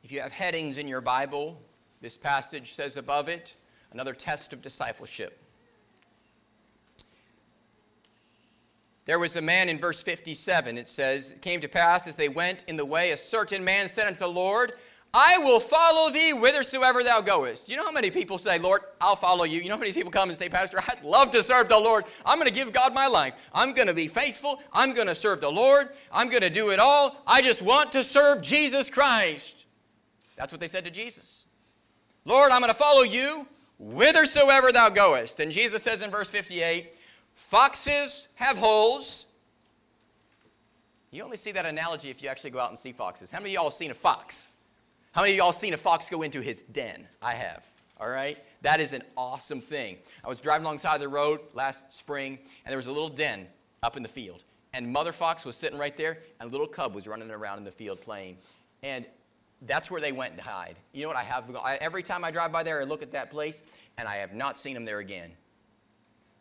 If 0.02 0.10
you 0.10 0.22
have 0.22 0.32
headings 0.32 0.78
in 0.78 0.88
your 0.88 1.02
Bible, 1.02 1.60
this 2.00 2.16
passage 2.16 2.72
says 2.72 2.96
above 2.96 3.28
it, 3.28 3.56
another 3.92 4.14
test 4.14 4.54
of 4.54 4.62
discipleship. 4.62 5.38
There 9.04 9.18
was 9.18 9.34
a 9.34 9.42
man 9.42 9.68
in 9.68 9.78
verse 9.78 10.02
57, 10.02 10.78
it 10.78 10.88
says, 10.88 11.32
It 11.32 11.42
came 11.42 11.60
to 11.60 11.68
pass 11.68 12.06
as 12.06 12.14
they 12.14 12.28
went 12.28 12.64
in 12.68 12.76
the 12.76 12.86
way, 12.86 13.10
a 13.10 13.16
certain 13.16 13.64
man 13.64 13.88
said 13.88 14.06
unto 14.06 14.20
the 14.20 14.28
Lord, 14.28 14.74
I 15.14 15.36
will 15.38 15.60
follow 15.60 16.10
thee 16.10 16.30
whithersoever 16.30 17.04
thou 17.04 17.20
goest. 17.20 17.68
You 17.68 17.76
know 17.76 17.84
how 17.84 17.92
many 17.92 18.10
people 18.10 18.38
say, 18.38 18.58
Lord, 18.58 18.80
I'll 18.98 19.16
follow 19.16 19.44
you? 19.44 19.60
You 19.60 19.68
know 19.68 19.74
how 19.74 19.80
many 19.80 19.92
people 19.92 20.10
come 20.10 20.30
and 20.30 20.38
say, 20.38 20.48
Pastor, 20.48 20.80
I'd 20.88 21.04
love 21.04 21.30
to 21.32 21.42
serve 21.42 21.68
the 21.68 21.78
Lord. 21.78 22.04
I'm 22.24 22.38
going 22.38 22.48
to 22.48 22.54
give 22.54 22.72
God 22.72 22.94
my 22.94 23.08
life. 23.08 23.34
I'm 23.52 23.74
going 23.74 23.88
to 23.88 23.94
be 23.94 24.08
faithful. 24.08 24.62
I'm 24.72 24.94
going 24.94 25.08
to 25.08 25.14
serve 25.14 25.42
the 25.42 25.50
Lord. 25.50 25.88
I'm 26.10 26.30
going 26.30 26.40
to 26.40 26.48
do 26.48 26.70
it 26.70 26.78
all. 26.78 27.22
I 27.26 27.42
just 27.42 27.60
want 27.60 27.92
to 27.92 28.02
serve 28.02 28.40
Jesus 28.40 28.88
Christ. 28.88 29.66
That's 30.36 30.50
what 30.50 30.62
they 30.62 30.68
said 30.68 30.84
to 30.84 30.90
Jesus. 30.90 31.44
Lord, 32.24 32.50
I'm 32.50 32.60
going 32.60 32.72
to 32.72 32.78
follow 32.78 33.02
you 33.02 33.46
whithersoever 33.78 34.72
thou 34.72 34.88
goest. 34.88 35.40
And 35.40 35.52
Jesus 35.52 35.82
says 35.82 36.00
in 36.00 36.10
verse 36.10 36.30
58, 36.30 36.90
Foxes 37.42 38.28
have 38.36 38.56
holes. 38.56 39.26
You 41.10 41.22
only 41.22 41.36
see 41.36 41.52
that 41.52 41.66
analogy 41.66 42.08
if 42.08 42.22
you 42.22 42.30
actually 42.30 42.50
go 42.50 42.58
out 42.60 42.70
and 42.70 42.78
see 42.78 42.92
foxes. 42.92 43.30
How 43.30 43.40
many 43.40 43.50
of 43.54 43.62
y'all 43.62 43.70
seen 43.70 43.90
a 43.90 43.94
fox? 43.94 44.48
How 45.10 45.20
many 45.20 45.34
of 45.34 45.36
y'all 45.36 45.52
seen 45.52 45.74
a 45.74 45.76
fox 45.76 46.08
go 46.08 46.22
into 46.22 46.40
his 46.40 46.62
den? 46.62 47.06
I 47.20 47.34
have. 47.34 47.66
All 48.00 48.08
right? 48.08 48.38
That 48.62 48.80
is 48.80 48.94
an 48.94 49.02
awesome 49.18 49.60
thing. 49.60 49.98
I 50.24 50.28
was 50.28 50.40
driving 50.40 50.64
alongside 50.64 50.98
the 51.00 51.08
road 51.08 51.40
last 51.52 51.92
spring, 51.92 52.38
and 52.64 52.70
there 52.70 52.78
was 52.78 52.86
a 52.86 52.92
little 52.92 53.10
den 53.10 53.46
up 53.82 53.98
in 53.98 54.02
the 54.02 54.08
field. 54.08 54.44
And 54.72 54.90
mother 54.90 55.12
fox 55.12 55.44
was 55.44 55.54
sitting 55.54 55.78
right 55.78 55.96
there, 55.96 56.20
and 56.40 56.50
little 56.50 56.66
cub 56.66 56.94
was 56.94 57.06
running 57.06 57.30
around 57.30 57.58
in 57.58 57.64
the 57.64 57.72
field 57.72 58.00
playing. 58.00 58.38
And 58.82 59.04
that's 59.62 59.90
where 59.90 60.00
they 60.00 60.12
went 60.12 60.38
to 60.38 60.42
hide. 60.42 60.76
You 60.92 61.02
know 61.02 61.08
what 61.08 61.18
I 61.18 61.24
have? 61.24 61.54
I, 61.56 61.76
every 61.82 62.02
time 62.02 62.24
I 62.24 62.30
drive 62.30 62.50
by 62.50 62.62
there, 62.62 62.80
I 62.80 62.84
look 62.84 63.02
at 63.02 63.12
that 63.12 63.30
place, 63.30 63.62
and 63.98 64.08
I 64.08 64.16
have 64.16 64.32
not 64.32 64.58
seen 64.58 64.72
them 64.72 64.86
there 64.86 65.00
again. 65.00 65.32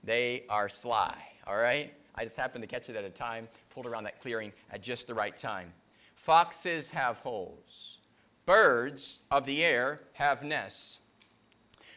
They 0.03 0.45
are 0.49 0.67
sly, 0.69 1.15
all 1.45 1.57
right? 1.57 1.93
I 2.15 2.23
just 2.23 2.37
happened 2.37 2.63
to 2.63 2.67
catch 2.67 2.89
it 2.89 2.95
at 2.95 3.03
a 3.03 3.09
time, 3.09 3.47
pulled 3.69 3.85
around 3.85 4.03
that 4.03 4.19
clearing 4.19 4.51
at 4.71 4.81
just 4.81 5.07
the 5.07 5.13
right 5.13 5.35
time. 5.35 5.73
Foxes 6.15 6.91
have 6.91 7.19
holes. 7.19 7.99
Birds 8.45 9.21
of 9.29 9.45
the 9.45 9.63
air 9.63 10.01
have 10.13 10.43
nests. 10.43 10.99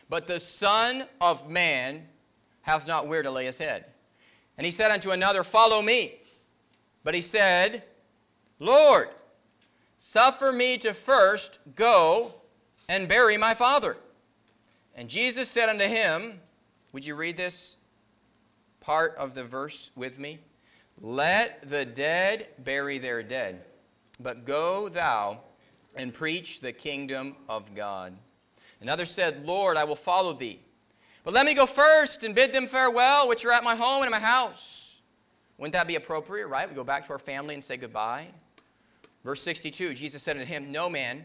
But 0.09 0.27
the 0.27 0.41
Son 0.41 1.07
of 1.21 1.49
Man 1.49 2.07
hath 2.63 2.87
not 2.87 3.07
where 3.07 3.23
to 3.23 3.31
lay 3.31 3.47
his 3.47 3.59
head. 3.59 3.87
And 4.57 4.65
he 4.65 4.71
said 4.71 4.91
unto 4.91 5.11
another, 5.11 5.43
Follow 5.43 5.83
me. 5.83 6.15
But 7.03 7.15
he 7.15 7.21
said, 7.21 7.83
Lord, 8.59 9.09
suffer 9.99 10.53
me 10.53 10.79
to 10.79 10.95
first 10.95 11.59
go 11.75 12.35
and 12.89 13.09
bury 13.09 13.37
my 13.37 13.55
father. 13.55 13.97
And 14.95 15.09
Jesus 15.09 15.49
said 15.49 15.69
unto 15.69 15.87
him, 15.87 16.41
Would 16.93 17.05
you 17.05 17.15
read 17.15 17.37
this 17.37 17.79
part 18.85 19.17
of 19.17 19.35
the 19.35 19.45
verse 19.45 19.91
with 19.97 20.19
me? 20.19 20.39
Let 21.01 21.69
the 21.69 21.85
dead 21.85 22.49
bury 22.59 22.99
their 22.99 23.23
dead, 23.23 23.65
but 24.21 24.45
go 24.45 24.89
thou 24.89 25.41
and 25.97 26.13
preach 26.13 26.61
the 26.61 26.73
kingdom 26.73 27.37
of 27.49 27.75
God. 27.75 28.15
Another 28.81 29.05
said, 29.05 29.47
Lord, 29.47 29.77
I 29.77 29.85
will 29.85 29.97
follow 29.97 30.33
thee. 30.35 30.61
But 31.25 31.33
let 31.33 31.47
me 31.47 31.55
go 31.55 31.67
first 31.67 32.23
and 32.23 32.35
bid 32.35 32.53
them 32.53 32.67
farewell, 32.67 33.29
which 33.29 33.45
are 33.45 33.53
at 33.53 33.65
my 33.65 33.75
home 33.75 34.03
and 34.03 34.07
in 34.07 34.11
my 34.11 34.19
house. 34.19 35.01
Wouldn't 35.57 35.73
that 35.73 35.87
be 35.87 35.97
appropriate, 35.97 36.49
right? 36.49 36.69
We 36.69 36.75
go 36.75 36.85
back 36.85 37.07
to 37.07 37.13
our 37.13 37.19
family 37.19 37.55
and 37.55 37.65
say 37.65 37.77
goodbye. 37.77 38.29
Verse 39.25 39.43
62 39.43 39.95
Jesus 39.95 40.23
said 40.23 40.37
unto 40.37 40.47
him, 40.47 40.71
No 40.71 40.91
man, 40.91 41.25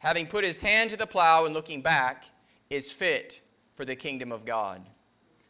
having 0.00 0.26
put 0.26 0.44
his 0.44 0.60
hand 0.60 0.90
to 0.90 0.96
the 0.96 1.06
plow 1.06 1.46
and 1.46 1.54
looking 1.54 1.80
back, 1.80 2.26
is 2.68 2.92
fit 2.92 3.40
for 3.74 3.86
the 3.86 3.96
kingdom 3.96 4.30
of 4.30 4.44
God. 4.44 4.82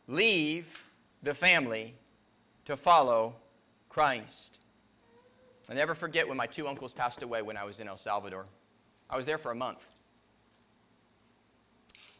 Leave 0.06 0.87
the 1.22 1.34
family 1.34 1.94
to 2.64 2.76
follow 2.76 3.34
Christ. 3.88 4.58
I 5.70 5.74
never 5.74 5.94
forget 5.94 6.26
when 6.26 6.36
my 6.36 6.46
two 6.46 6.66
uncles 6.66 6.94
passed 6.94 7.22
away 7.22 7.42
when 7.42 7.56
I 7.56 7.64
was 7.64 7.80
in 7.80 7.88
El 7.88 7.96
Salvador. 7.96 8.46
I 9.10 9.16
was 9.16 9.26
there 9.26 9.38
for 9.38 9.52
a 9.52 9.54
month. 9.54 9.84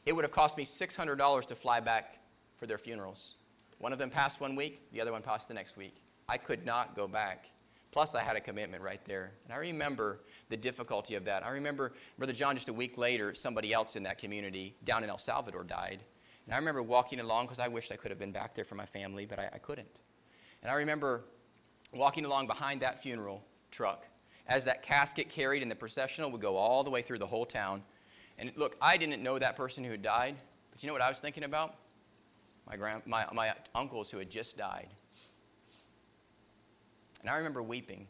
It 0.05 0.13
would 0.13 0.25
have 0.25 0.33
cost 0.33 0.57
me 0.57 0.65
$600 0.65 1.47
to 1.47 1.55
fly 1.55 1.81
back 1.81 2.19
for 2.57 2.67
their 2.67 2.79
funerals. 2.79 3.37
One 3.79 3.93
of 3.93 3.99
them 3.99 4.11
passed 4.11 4.41
one 4.41 4.57
week, 4.57 4.91
the 4.93 5.01
other 5.01 5.13
one 5.13 5.23
passed 5.23 5.49
the 5.49 5.55
next 5.55 5.77
week. 5.77 5.95
I 6.29 6.37
could 6.37 6.67
not 6.67 6.97
go 6.97 7.07
back. 7.07 7.51
Plus, 7.91 8.15
I 8.15 8.23
had 8.23 8.37
a 8.37 8.41
commitment 8.41 8.83
right 8.83 9.03
there. 9.07 9.33
And 9.45 9.55
I 9.55 9.57
remember 9.57 10.21
the 10.51 10.57
difficulty 10.57 11.15
of 11.15 11.25
that. 11.25 11.45
I 11.45 11.51
remember, 11.51 11.93
Brother 12.19 12.35
John, 12.35 12.55
just 12.55 12.69
a 12.69 12.73
week 12.73 12.99
later, 12.99 13.35
somebody 13.35 13.73
else 13.73 13.97
in 13.97 14.03
that 14.03 14.19
community 14.19 14.75
down 14.85 15.05
in 15.05 15.11
El 15.11 15.19
Salvador 15.19 15.65
died. 15.65 16.01
And 16.49 16.55
I 16.55 16.59
remember 16.59 16.83
walking 16.83 17.21
along 17.21 17.45
because 17.45 17.59
I 17.59 17.69
wished 17.69 17.93
I 17.93 17.97
could 17.97 18.11
have 18.11 18.19
been 18.19 18.33
back 18.33 18.55
there 18.55 18.65
for 18.65 18.75
my 18.75 18.87
family, 18.87 19.27
but 19.27 19.39
I, 19.39 19.51
I 19.53 19.59
couldn't. 19.59 20.01
And 20.63 20.71
I 20.71 20.77
remember 20.77 21.25
walking 21.93 22.25
along 22.25 22.47
behind 22.47 22.81
that 22.81 23.03
funeral 23.03 23.45
truck 23.71 24.07
as 24.47 24.65
that 24.65 24.83
casket 24.83 25.29
carried 25.29 25.63
in 25.63 25.69
the 25.69 25.75
processional 25.75 26.31
would 26.31 26.41
go 26.41 26.57
all 26.57 26.83
the 26.83 26.89
way 26.89 27.03
through 27.03 27.19
the 27.19 27.27
whole 27.27 27.45
town. 27.45 27.83
And 28.39 28.51
look, 28.57 28.79
I 28.81 28.97
didn't 28.97 29.23
know 29.23 29.39
that 29.39 29.57
person 29.57 29.85
who 29.85 29.91
had 29.91 30.01
died, 30.01 30.37
but 30.71 30.83
you 30.83 30.87
know 30.87 30.95
what 30.95 31.03
I 31.03 31.11
was 31.11 31.19
thinking 31.19 31.45
about? 31.45 31.75
My, 32.67 32.77
grand, 32.77 33.03
my, 33.05 33.27
my 33.35 33.53
uncles 33.75 34.11
who 34.11 34.17
had 34.17 34.31
just 34.31 34.57
died. 34.57 34.89
And 37.21 37.29
I 37.29 37.37
remember 37.37 37.63
weeping. 37.63 38.07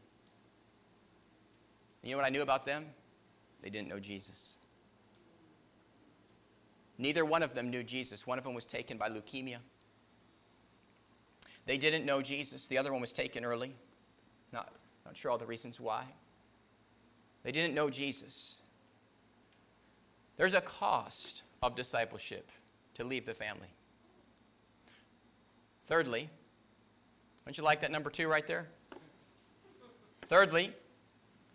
And 2.02 2.08
you 2.08 2.12
know 2.12 2.18
what 2.18 2.26
I 2.26 2.30
knew 2.30 2.42
about 2.42 2.64
them? 2.64 2.86
They 3.62 3.70
didn't 3.70 3.88
know 3.88 3.98
Jesus. 3.98 4.58
Neither 6.98 7.24
one 7.24 7.42
of 7.42 7.54
them 7.54 7.70
knew 7.70 7.82
Jesus. 7.82 8.26
One 8.26 8.38
of 8.38 8.44
them 8.44 8.54
was 8.54 8.64
taken 8.64 8.98
by 8.98 9.08
leukemia. 9.08 9.58
They 11.64 11.78
didn't 11.78 12.04
know 12.04 12.20
Jesus. 12.22 12.66
The 12.66 12.78
other 12.78 12.92
one 12.92 13.00
was 13.00 13.12
taken 13.12 13.44
early. 13.44 13.74
Not, 14.52 14.72
not 15.06 15.16
sure 15.16 15.30
all 15.30 15.38
the 15.38 15.46
reasons 15.46 15.78
why. 15.78 16.04
They 17.44 17.52
didn't 17.52 17.74
know 17.74 17.88
Jesus. 17.88 18.60
There's 20.36 20.54
a 20.54 20.60
cost 20.60 21.42
of 21.62 21.76
discipleship 21.76 22.50
to 22.94 23.04
leave 23.04 23.26
the 23.26 23.34
family. 23.34 23.68
Thirdly, 25.84 26.28
don't 27.44 27.56
you 27.56 27.64
like 27.64 27.80
that 27.80 27.90
number 27.90 28.10
two 28.10 28.28
right 28.28 28.46
there? 28.46 28.66
Thirdly, 30.28 30.64
you 30.64 30.72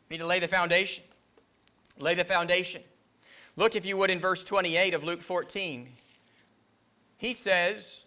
need 0.09 0.17
to 0.17 0.25
lay 0.25 0.39
the 0.39 0.47
foundation. 0.47 1.03
Lay 1.99 2.15
the 2.15 2.23
foundation. 2.23 2.81
Look, 3.55 3.75
if 3.75 3.85
you 3.85 3.97
would, 3.97 4.09
in 4.09 4.19
verse 4.19 4.43
28 4.43 4.93
of 4.93 5.03
Luke 5.03 5.21
14. 5.21 5.87
He 7.17 7.33
says, 7.33 8.03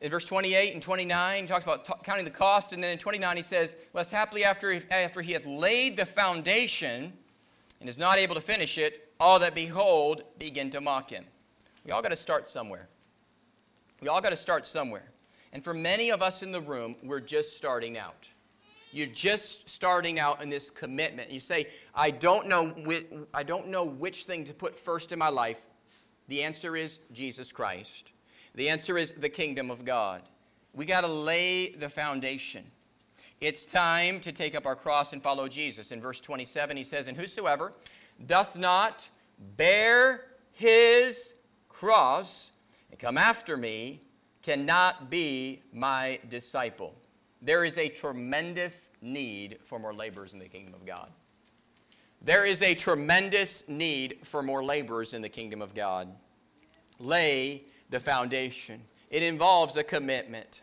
in 0.00 0.10
verse 0.10 0.24
28 0.24 0.74
and 0.74 0.82
29, 0.82 1.42
he 1.42 1.46
talks 1.46 1.64
about 1.64 1.84
t- 1.84 1.92
counting 2.02 2.24
the 2.24 2.30
cost, 2.30 2.72
and 2.72 2.82
then 2.82 2.90
in 2.90 2.98
29 2.98 3.36
he 3.36 3.42
says, 3.42 3.76
Lest 3.92 4.10
happily 4.10 4.44
after, 4.44 4.80
after 4.90 5.20
he 5.20 5.32
hath 5.32 5.46
laid 5.46 5.96
the 5.96 6.06
foundation 6.06 7.12
and 7.80 7.88
is 7.88 7.98
not 7.98 8.18
able 8.18 8.34
to 8.34 8.40
finish 8.40 8.78
it, 8.78 9.12
all 9.20 9.38
that 9.38 9.54
behold 9.54 10.22
begin 10.38 10.70
to 10.70 10.80
mock 10.80 11.10
him. 11.10 11.24
We 11.84 11.92
all 11.92 12.02
got 12.02 12.10
to 12.10 12.16
start 12.16 12.48
somewhere. 12.48 12.88
We 14.00 14.08
all 14.08 14.20
got 14.20 14.30
to 14.30 14.36
start 14.36 14.66
somewhere. 14.66 15.04
And 15.52 15.62
for 15.62 15.74
many 15.74 16.10
of 16.10 16.22
us 16.22 16.42
in 16.42 16.50
the 16.50 16.60
room, 16.60 16.96
we're 17.02 17.20
just 17.20 17.56
starting 17.56 17.98
out. 17.98 18.28
You're 18.92 19.06
just 19.06 19.70
starting 19.70 20.20
out 20.20 20.42
in 20.42 20.50
this 20.50 20.70
commitment. 20.70 21.30
You 21.30 21.40
say, 21.40 21.68
I 21.94 22.10
don't 22.10 22.46
know 22.46 22.68
which, 22.68 23.06
I 23.32 23.42
don't 23.42 23.68
know 23.68 23.84
which 23.84 24.24
thing 24.24 24.44
to 24.44 24.54
put 24.54 24.78
first 24.78 25.12
in 25.12 25.18
my 25.18 25.30
life. 25.30 25.66
The 26.28 26.42
answer 26.42 26.76
is 26.76 27.00
Jesus 27.12 27.52
Christ. 27.52 28.12
The 28.54 28.68
answer 28.68 28.98
is 28.98 29.12
the 29.12 29.30
kingdom 29.30 29.70
of 29.70 29.84
God. 29.84 30.22
We 30.74 30.84
got 30.84 31.02
to 31.02 31.08
lay 31.08 31.70
the 31.70 31.88
foundation. 31.88 32.64
It's 33.40 33.66
time 33.66 34.20
to 34.20 34.30
take 34.30 34.54
up 34.54 34.66
our 34.66 34.76
cross 34.76 35.12
and 35.12 35.22
follow 35.22 35.48
Jesus. 35.48 35.90
In 35.90 36.00
verse 36.00 36.20
27, 36.20 36.76
he 36.76 36.84
says, 36.84 37.08
And 37.08 37.16
whosoever 37.16 37.72
doth 38.24 38.56
not 38.56 39.08
bear 39.56 40.26
his 40.52 41.34
cross 41.68 42.52
and 42.90 43.00
come 43.00 43.18
after 43.18 43.56
me 43.56 44.00
cannot 44.42 45.10
be 45.10 45.62
my 45.72 46.20
disciple. 46.28 46.94
There 47.42 47.64
is 47.64 47.76
a 47.76 47.88
tremendous 47.88 48.90
need 49.02 49.58
for 49.64 49.78
more 49.80 49.92
laborers 49.92 50.32
in 50.32 50.38
the 50.38 50.48
kingdom 50.48 50.74
of 50.74 50.86
God. 50.86 51.10
There 52.24 52.46
is 52.46 52.62
a 52.62 52.74
tremendous 52.76 53.68
need 53.68 54.18
for 54.22 54.44
more 54.44 54.62
laborers 54.62 55.12
in 55.12 55.22
the 55.22 55.28
kingdom 55.28 55.60
of 55.60 55.74
God. 55.74 56.08
Lay 57.00 57.64
the 57.90 57.98
foundation. 57.98 58.80
It 59.10 59.24
involves 59.24 59.76
a 59.76 59.82
commitment. 59.82 60.62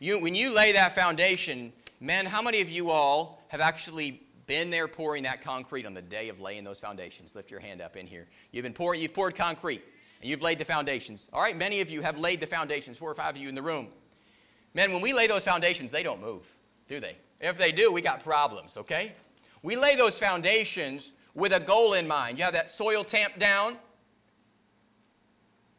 You, 0.00 0.20
when 0.20 0.34
you 0.34 0.54
lay 0.54 0.72
that 0.72 0.92
foundation, 0.92 1.72
man, 2.00 2.26
how 2.26 2.42
many 2.42 2.60
of 2.60 2.68
you 2.68 2.90
all 2.90 3.44
have 3.48 3.60
actually 3.60 4.22
been 4.48 4.70
there 4.70 4.88
pouring 4.88 5.22
that 5.22 5.40
concrete 5.40 5.86
on 5.86 5.94
the 5.94 6.02
day 6.02 6.28
of 6.30 6.40
laying 6.40 6.64
those 6.64 6.80
foundations? 6.80 7.36
Lift 7.36 7.48
your 7.48 7.60
hand 7.60 7.80
up 7.80 7.96
in 7.96 8.08
here. 8.08 8.26
You've 8.50 8.64
been 8.64 8.72
pouring, 8.72 9.00
you've 9.00 9.14
poured 9.14 9.36
concrete 9.36 9.82
and 10.20 10.28
you've 10.28 10.42
laid 10.42 10.58
the 10.58 10.64
foundations. 10.64 11.28
All 11.32 11.40
right, 11.40 11.56
many 11.56 11.80
of 11.80 11.90
you 11.90 12.02
have 12.02 12.18
laid 12.18 12.40
the 12.40 12.46
foundations, 12.46 12.98
four 12.98 13.10
or 13.10 13.14
five 13.14 13.36
of 13.36 13.40
you 13.40 13.48
in 13.48 13.54
the 13.54 13.62
room. 13.62 13.88
Man, 14.74 14.92
when 14.92 15.00
we 15.00 15.12
lay 15.12 15.26
those 15.26 15.44
foundations, 15.44 15.90
they 15.90 16.02
don't 16.02 16.20
move, 16.20 16.46
do 16.88 17.00
they? 17.00 17.16
If 17.40 17.56
they 17.56 17.72
do, 17.72 17.92
we 17.92 18.02
got 18.02 18.22
problems, 18.22 18.76
okay? 18.76 19.12
We 19.62 19.76
lay 19.76 19.96
those 19.96 20.18
foundations 20.18 21.12
with 21.34 21.52
a 21.52 21.60
goal 21.60 21.94
in 21.94 22.06
mind. 22.06 22.38
You 22.38 22.44
have 22.44 22.54
that 22.54 22.70
soil 22.70 23.04
tamped 23.04 23.38
down. 23.38 23.76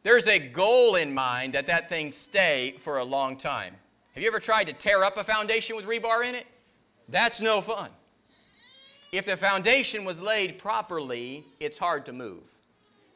There's 0.02 0.26
a 0.26 0.38
goal 0.38 0.96
in 0.96 1.12
mind 1.12 1.52
that 1.52 1.66
that 1.66 1.88
thing 1.88 2.12
stay 2.12 2.74
for 2.78 2.98
a 2.98 3.04
long 3.04 3.36
time. 3.36 3.74
Have 4.14 4.22
you 4.22 4.28
ever 4.28 4.40
tried 4.40 4.64
to 4.64 4.72
tear 4.72 5.04
up 5.04 5.16
a 5.16 5.24
foundation 5.24 5.76
with 5.76 5.84
rebar 5.84 6.26
in 6.26 6.34
it? 6.34 6.46
That's 7.08 7.40
no 7.40 7.60
fun. 7.60 7.90
If 9.12 9.26
the 9.26 9.36
foundation 9.36 10.04
was 10.04 10.22
laid 10.22 10.58
properly, 10.58 11.44
it's 11.58 11.78
hard 11.78 12.06
to 12.06 12.12
move. 12.12 12.42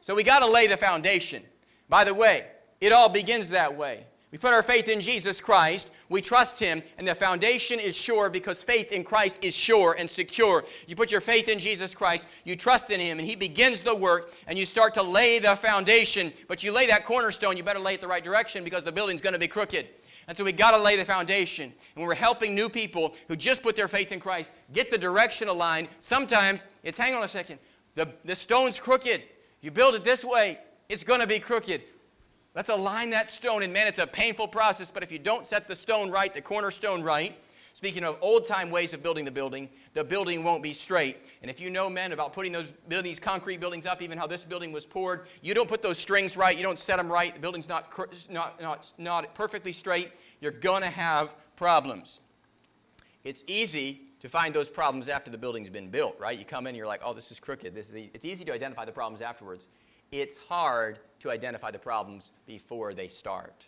So 0.01 0.13
we 0.13 0.23
got 0.23 0.39
to 0.39 0.47
lay 0.47 0.67
the 0.67 0.77
foundation. 0.77 1.41
By 1.89 2.03
the 2.03 2.13
way, 2.13 2.45
it 2.81 2.91
all 2.91 3.09
begins 3.09 3.49
that 3.49 3.75
way. 3.75 4.05
We 4.31 4.37
put 4.37 4.53
our 4.53 4.63
faith 4.63 4.89
in 4.89 4.99
Jesus 4.99 5.39
Christ, 5.39 5.91
we 6.09 6.21
trust 6.21 6.59
Him, 6.59 6.83
and 6.97 7.07
the 7.07 7.15
foundation 7.15 7.79
is 7.79 7.95
sure 7.95 8.29
because 8.29 8.63
faith 8.63 8.91
in 8.91 9.03
Christ 9.03 9.37
is 9.41 9.55
sure 9.55 9.95
and 9.97 10.09
secure. 10.09 10.65
You 10.87 10.95
put 10.95 11.11
your 11.11 11.21
faith 11.21 11.47
in 11.47 11.57
Jesus 11.57 11.93
Christ, 11.93 12.27
you 12.43 12.55
trust 12.55 12.89
in 12.89 12.99
Him, 12.99 13.19
and 13.19 13.27
He 13.27 13.35
begins 13.35 13.81
the 13.81 13.95
work, 13.95 14.33
and 14.47 14.57
you 14.57 14.65
start 14.65 14.93
to 14.95 15.03
lay 15.03 15.39
the 15.39 15.55
foundation. 15.55 16.33
But 16.47 16.63
you 16.63 16.73
lay 16.73 16.87
that 16.87 17.05
cornerstone, 17.05 17.55
you 17.55 17.63
better 17.63 17.79
lay 17.79 17.93
it 17.93 18.01
the 18.01 18.07
right 18.07 18.23
direction 18.23 18.63
because 18.63 18.83
the 18.83 18.91
building's 18.91 19.21
going 19.21 19.33
to 19.33 19.39
be 19.39 19.47
crooked. 19.47 19.87
And 20.27 20.37
so 20.37 20.43
we 20.43 20.51
got 20.51 20.71
to 20.71 20.81
lay 20.81 20.95
the 20.95 21.05
foundation. 21.05 21.65
And 21.65 21.73
when 21.95 22.07
we're 22.07 22.15
helping 22.15 22.55
new 22.55 22.67
people 22.67 23.15
who 23.27 23.35
just 23.35 23.61
put 23.61 23.75
their 23.75 23.87
faith 23.87 24.11
in 24.11 24.19
Christ 24.19 24.51
get 24.73 24.89
the 24.89 24.97
direction 24.97 25.47
aligned, 25.47 25.87
sometimes 25.99 26.65
it's 26.83 26.97
hang 26.97 27.13
on 27.13 27.23
a 27.23 27.27
second, 27.27 27.59
the, 27.93 28.09
the 28.25 28.35
stone's 28.35 28.79
crooked. 28.79 29.21
You 29.61 29.71
build 29.71 29.95
it 29.95 30.03
this 30.03 30.25
way, 30.25 30.59
it's 30.89 31.03
going 31.03 31.21
to 31.21 31.27
be 31.27 31.39
crooked. 31.39 31.81
Let's 32.55 32.69
align 32.69 33.09
that 33.09 33.29
stone. 33.29 33.63
And 33.63 33.73
man, 33.73 33.85
it's 33.85 33.99
a 33.99 34.07
painful 34.07 34.47
process, 34.47 34.89
but 34.89 35.03
if 35.03 35.11
you 35.11 35.19
don't 35.19 35.45
set 35.45 35.67
the 35.67 35.75
stone 35.75 36.09
right, 36.09 36.33
the 36.33 36.41
cornerstone 36.41 37.03
right, 37.03 37.37
speaking 37.73 38.05
of 38.05 38.17
old 38.21 38.45
time 38.45 38.71
ways 38.71 38.93
of 38.93 39.03
building 39.03 39.25
the 39.25 39.31
building, 39.31 39.69
the 39.93 40.03
building 40.03 40.41
won't 40.41 40.63
be 40.63 40.71
straight. 40.71 41.17
And 41.41 41.51
if 41.51 41.59
you 41.59 41.69
know, 41.69 41.89
men, 41.89 42.13
about 42.13 42.31
putting 42.31 42.53
those 42.53 42.71
these 42.87 43.19
concrete 43.19 43.59
buildings 43.59 43.85
up, 43.85 44.01
even 44.01 44.17
how 44.17 44.25
this 44.25 44.45
building 44.45 44.71
was 44.71 44.85
poured, 44.85 45.25
you 45.41 45.53
don't 45.53 45.67
put 45.67 45.81
those 45.81 45.97
strings 45.97 46.37
right, 46.37 46.55
you 46.55 46.63
don't 46.63 46.79
set 46.79 46.95
them 46.95 47.11
right, 47.11 47.33
the 47.33 47.41
building's 47.41 47.67
not, 47.67 47.91
not, 48.31 48.61
not, 48.61 48.93
not 48.97 49.35
perfectly 49.35 49.73
straight, 49.73 50.11
you're 50.39 50.51
going 50.51 50.81
to 50.81 50.89
have 50.89 51.35
problems. 51.57 52.21
It's 53.25 53.43
easy 53.47 54.05
to 54.21 54.29
find 54.29 54.53
those 54.53 54.69
problems 54.69 55.09
after 55.09 55.29
the 55.29 55.37
building's 55.37 55.69
been 55.69 55.89
built, 55.89 56.15
right? 56.19 56.37
You 56.37 56.45
come 56.45 56.67
in, 56.67 56.75
you're 56.75 56.87
like, 56.87 57.01
oh, 57.03 57.11
this 57.11 57.31
is 57.31 57.39
crooked. 57.39 57.73
This 57.73 57.89
is 57.89 57.97
e-. 57.97 58.11
It's 58.13 58.23
easy 58.23 58.45
to 58.45 58.53
identify 58.53 58.85
the 58.85 58.91
problems 58.91 59.21
afterwards. 59.21 59.67
It's 60.17 60.37
hard 60.37 60.99
to 61.19 61.29
identify 61.29 61.71
the 61.71 61.77
problems 61.79 62.31
before 62.45 62.93
they 62.93 63.09
start. 63.09 63.67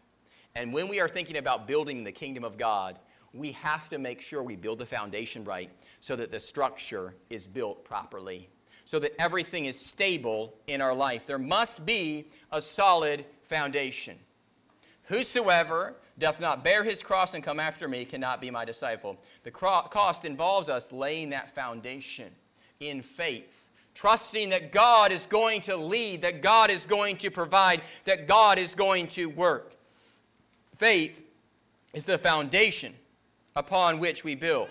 And 0.55 0.71
when 0.71 0.87
we 0.87 1.01
are 1.01 1.09
thinking 1.09 1.35
about 1.35 1.67
building 1.67 2.05
the 2.05 2.11
kingdom 2.13 2.45
of 2.45 2.57
God, 2.57 2.97
we 3.33 3.51
have 3.51 3.89
to 3.89 3.97
make 3.97 4.21
sure 4.21 4.41
we 4.41 4.55
build 4.55 4.79
the 4.79 4.85
foundation 4.85 5.43
right 5.43 5.69
so 5.99 6.15
that 6.15 6.31
the 6.31 6.39
structure 6.39 7.15
is 7.29 7.47
built 7.47 7.83
properly, 7.83 8.47
so 8.85 8.97
that 8.99 9.13
everything 9.19 9.65
is 9.65 9.77
stable 9.77 10.53
in 10.67 10.79
our 10.79 10.95
life. 10.95 11.27
There 11.27 11.37
must 11.37 11.85
be 11.85 12.29
a 12.49 12.61
solid 12.61 13.25
foundation. 13.43 14.17
Whosoever 15.03 15.97
doth 16.17 16.39
not 16.39 16.63
bear 16.63 16.85
his 16.85 17.03
cross 17.03 17.33
and 17.33 17.43
come 17.43 17.59
after 17.59 17.89
me 17.89 18.05
cannot 18.05 18.39
be 18.39 18.51
my 18.51 18.63
disciple. 18.63 19.17
The 19.43 19.51
cost 19.51 20.23
involves 20.23 20.69
us 20.69 20.93
laying 20.93 21.31
that 21.31 21.53
foundation 21.53 22.31
in 22.79 23.01
faith, 23.01 23.66
trusting 23.97 24.49
that 24.49 24.71
God 24.71 25.11
is 25.11 25.25
going 25.25 25.59
to 25.61 25.75
lead, 25.75 26.21
that 26.21 26.43
God 26.43 26.69
is 26.69 26.85
going 26.85 27.17
to 27.17 27.31
provide, 27.31 27.81
that 28.05 28.27
God 28.27 28.59
is 28.59 28.75
going 28.75 29.07
to 29.07 29.25
work. 29.25 29.75
Faith 30.71 31.25
is 31.95 32.05
the 32.05 32.19
foundation 32.19 32.93
upon 33.55 33.97
which 33.97 34.23
we 34.23 34.35
build. 34.35 34.69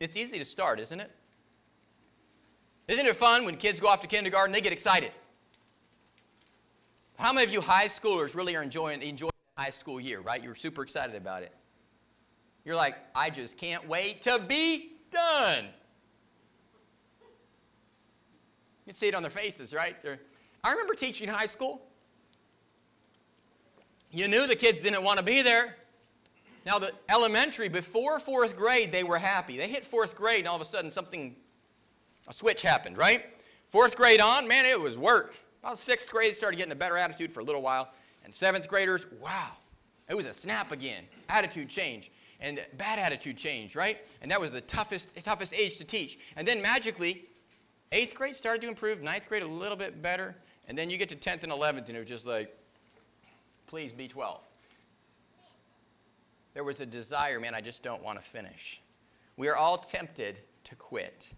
It's 0.00 0.16
easy 0.16 0.38
to 0.38 0.46
start, 0.46 0.80
isn't 0.80 0.98
it? 0.98 1.10
Isn't 2.88 3.04
it 3.04 3.16
fun 3.16 3.44
when 3.44 3.58
kids 3.58 3.80
go 3.80 3.88
off 3.88 4.00
to 4.00 4.06
kindergarten, 4.06 4.50
they 4.50 4.62
get 4.62 4.72
excited? 4.72 5.10
How 7.18 7.34
many 7.34 7.44
of 7.44 7.52
you 7.52 7.60
high 7.60 7.88
schoolers 7.88 8.34
really 8.34 8.56
are 8.56 8.62
enjoying, 8.62 9.02
enjoying 9.02 9.30
high 9.58 9.68
school 9.68 10.00
year, 10.00 10.20
right? 10.20 10.42
You're 10.42 10.54
super 10.54 10.82
excited 10.82 11.16
about 11.16 11.42
it. 11.42 11.52
You're 12.64 12.76
like, 12.76 12.96
I 13.14 13.28
just 13.28 13.58
can't 13.58 13.86
wait 13.86 14.22
to 14.22 14.38
be 14.38 14.92
done. 15.10 15.66
You 18.88 18.92
can 18.94 18.96
see 18.96 19.08
it 19.08 19.14
on 19.14 19.22
their 19.22 19.28
faces, 19.28 19.74
right? 19.74 20.02
They're, 20.02 20.18
I 20.64 20.70
remember 20.70 20.94
teaching 20.94 21.28
high 21.28 21.44
school. 21.44 21.82
You 24.10 24.28
knew 24.28 24.46
the 24.46 24.56
kids 24.56 24.80
didn't 24.80 25.04
want 25.04 25.18
to 25.18 25.22
be 25.22 25.42
there. 25.42 25.76
Now, 26.64 26.78
the 26.78 26.92
elementary, 27.10 27.68
before 27.68 28.18
fourth 28.18 28.56
grade, 28.56 28.90
they 28.90 29.04
were 29.04 29.18
happy. 29.18 29.58
They 29.58 29.68
hit 29.68 29.84
fourth 29.84 30.16
grade, 30.16 30.38
and 30.38 30.48
all 30.48 30.56
of 30.56 30.62
a 30.62 30.64
sudden, 30.64 30.90
something, 30.90 31.36
a 32.28 32.32
switch 32.32 32.62
happened, 32.62 32.96
right? 32.96 33.26
Fourth 33.66 33.94
grade 33.94 34.22
on, 34.22 34.48
man, 34.48 34.64
it 34.64 34.80
was 34.80 34.96
work. 34.96 35.34
About 35.62 35.78
sixth 35.78 36.10
grade, 36.10 36.34
started 36.34 36.56
getting 36.56 36.72
a 36.72 36.74
better 36.74 36.96
attitude 36.96 37.30
for 37.30 37.40
a 37.40 37.44
little 37.44 37.60
while. 37.60 37.90
And 38.24 38.32
seventh 38.32 38.68
graders, 38.68 39.04
wow, 39.20 39.50
it 40.08 40.16
was 40.16 40.24
a 40.24 40.32
snap 40.32 40.72
again. 40.72 41.04
Attitude 41.28 41.68
change 41.68 42.10
and 42.40 42.58
bad 42.78 42.98
attitude 42.98 43.36
change, 43.36 43.76
right? 43.76 43.98
And 44.22 44.30
that 44.30 44.40
was 44.40 44.50
the 44.50 44.62
toughest, 44.62 45.14
toughest 45.22 45.52
age 45.52 45.76
to 45.76 45.84
teach. 45.84 46.18
And 46.36 46.48
then 46.48 46.62
magically, 46.62 47.26
eighth 47.92 48.14
grade 48.14 48.36
started 48.36 48.62
to 48.62 48.68
improve, 48.68 49.02
ninth 49.02 49.28
grade 49.28 49.42
a 49.42 49.46
little 49.46 49.76
bit 49.76 50.02
better, 50.02 50.36
and 50.68 50.76
then 50.76 50.90
you 50.90 50.98
get 50.98 51.08
to 51.08 51.16
10th 51.16 51.42
and 51.42 51.52
11th, 51.52 51.88
and 51.88 51.96
it 51.96 52.00
was 52.00 52.08
just 52.08 52.26
like, 52.26 52.54
please 53.66 53.92
be 53.92 54.08
12th. 54.08 54.42
There 56.54 56.64
was 56.64 56.80
a 56.80 56.86
desire, 56.86 57.38
man, 57.38 57.54
I 57.54 57.60
just 57.60 57.82
don't 57.82 58.02
want 58.02 58.20
to 58.20 58.24
finish. 58.24 58.82
We 59.36 59.48
are 59.48 59.56
all 59.56 59.78
tempted 59.78 60.40
to 60.64 60.74
quit. 60.74 61.32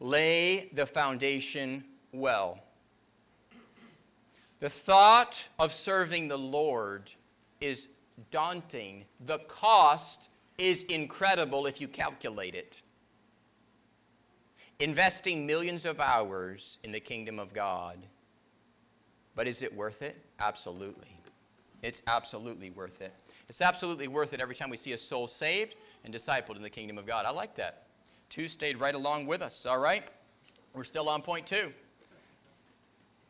Lay 0.00 0.70
the 0.72 0.86
foundation 0.86 1.84
well. 2.12 2.60
The 4.60 4.70
thought 4.70 5.48
of 5.58 5.72
serving 5.72 6.28
the 6.28 6.38
Lord 6.38 7.10
is 7.60 7.88
daunting. 8.30 9.04
The 9.26 9.38
cost 9.40 10.30
is 10.58 10.84
incredible 10.84 11.66
if 11.66 11.80
you 11.80 11.88
calculate 11.88 12.54
it. 12.54 12.82
Investing 14.82 15.46
millions 15.46 15.84
of 15.84 16.00
hours 16.00 16.80
in 16.82 16.90
the 16.90 16.98
kingdom 16.98 17.38
of 17.38 17.54
God. 17.54 17.98
But 19.36 19.46
is 19.46 19.62
it 19.62 19.72
worth 19.72 20.02
it? 20.02 20.20
Absolutely. 20.40 21.16
It's 21.82 22.02
absolutely 22.08 22.70
worth 22.70 23.00
it. 23.00 23.14
It's 23.48 23.62
absolutely 23.62 24.08
worth 24.08 24.34
it 24.34 24.40
every 24.40 24.56
time 24.56 24.70
we 24.70 24.76
see 24.76 24.92
a 24.92 24.98
soul 24.98 25.28
saved 25.28 25.76
and 26.04 26.12
discipled 26.12 26.56
in 26.56 26.62
the 26.62 26.70
kingdom 26.70 26.98
of 26.98 27.06
God. 27.06 27.26
I 27.26 27.30
like 27.30 27.54
that. 27.54 27.84
Two 28.28 28.48
stayed 28.48 28.80
right 28.80 28.96
along 28.96 29.26
with 29.26 29.40
us, 29.40 29.66
all 29.66 29.78
right? 29.78 30.02
We're 30.74 30.82
still 30.82 31.08
on 31.08 31.22
point 31.22 31.46
two. 31.46 31.72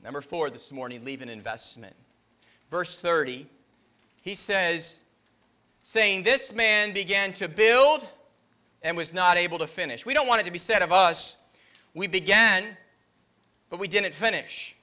Number 0.03 0.23
four 0.23 0.49
this 0.49 0.73
morning, 0.73 1.05
leave 1.05 1.21
an 1.21 1.29
investment. 1.29 1.95
Verse 2.71 2.99
30, 2.99 3.45
he 4.23 4.35
says, 4.35 5.01
saying, 5.83 6.23
This 6.23 6.55
man 6.55 6.95
began 6.95 7.35
to 7.35 7.47
build 7.47 8.09
and 8.81 8.97
was 8.97 9.13
not 9.13 9.37
able 9.37 9.59
to 9.59 9.67
finish. 9.67 10.07
We 10.07 10.15
don't 10.15 10.27
want 10.27 10.41
it 10.41 10.45
to 10.45 10.51
be 10.51 10.59
said 10.59 10.81
of 10.81 10.93
us, 10.93 11.37
we 11.95 12.07
began, 12.07 12.77
but 13.71 13.79
we 13.79 13.89
didn't 13.89 14.15
finish. 14.15 14.77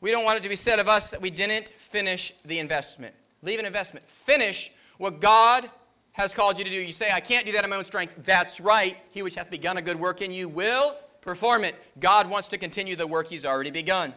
We 0.00 0.10
don't 0.10 0.24
want 0.24 0.38
it 0.38 0.42
to 0.42 0.48
be 0.48 0.56
said 0.56 0.78
of 0.78 0.88
us 0.88 1.10
that 1.10 1.20
we 1.20 1.30
didn't 1.30 1.70
finish 1.70 2.32
the 2.44 2.58
investment. 2.58 3.14
Leave 3.42 3.58
an 3.58 3.66
investment. 3.66 4.06
Finish 4.06 4.72
what 4.98 5.20
God 5.20 5.68
has 6.12 6.32
called 6.32 6.58
you 6.58 6.64
to 6.64 6.70
do. 6.70 6.76
You 6.76 6.92
say, 6.92 7.10
I 7.12 7.20
can't 7.20 7.44
do 7.44 7.52
that 7.52 7.64
in 7.64 7.70
my 7.70 7.76
own 7.76 7.84
strength. 7.84 8.14
That's 8.24 8.60
right. 8.60 8.96
He 9.10 9.22
which 9.22 9.34
hath 9.34 9.50
begun 9.50 9.76
a 9.76 9.82
good 9.82 9.98
work 9.98 10.22
in 10.22 10.30
you 10.30 10.48
will 10.48 10.96
perform 11.20 11.64
it. 11.64 11.74
God 11.98 12.30
wants 12.30 12.48
to 12.48 12.58
continue 12.58 12.96
the 12.96 13.06
work 13.06 13.26
He's 13.26 13.44
already 13.44 13.70
begun. 13.70 14.14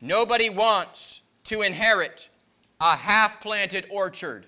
Nobody 0.00 0.50
wants 0.50 1.22
to 1.44 1.62
inherit 1.62 2.28
a 2.80 2.96
half 2.96 3.40
planted 3.40 3.86
orchard. 3.90 4.46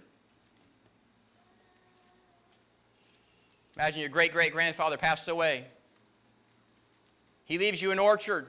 Imagine 3.76 4.00
your 4.00 4.08
great 4.08 4.32
great 4.32 4.52
grandfather 4.52 4.96
passed 4.96 5.28
away. 5.28 5.66
He 7.44 7.58
leaves 7.58 7.80
you 7.80 7.92
an 7.92 7.98
orchard 7.98 8.48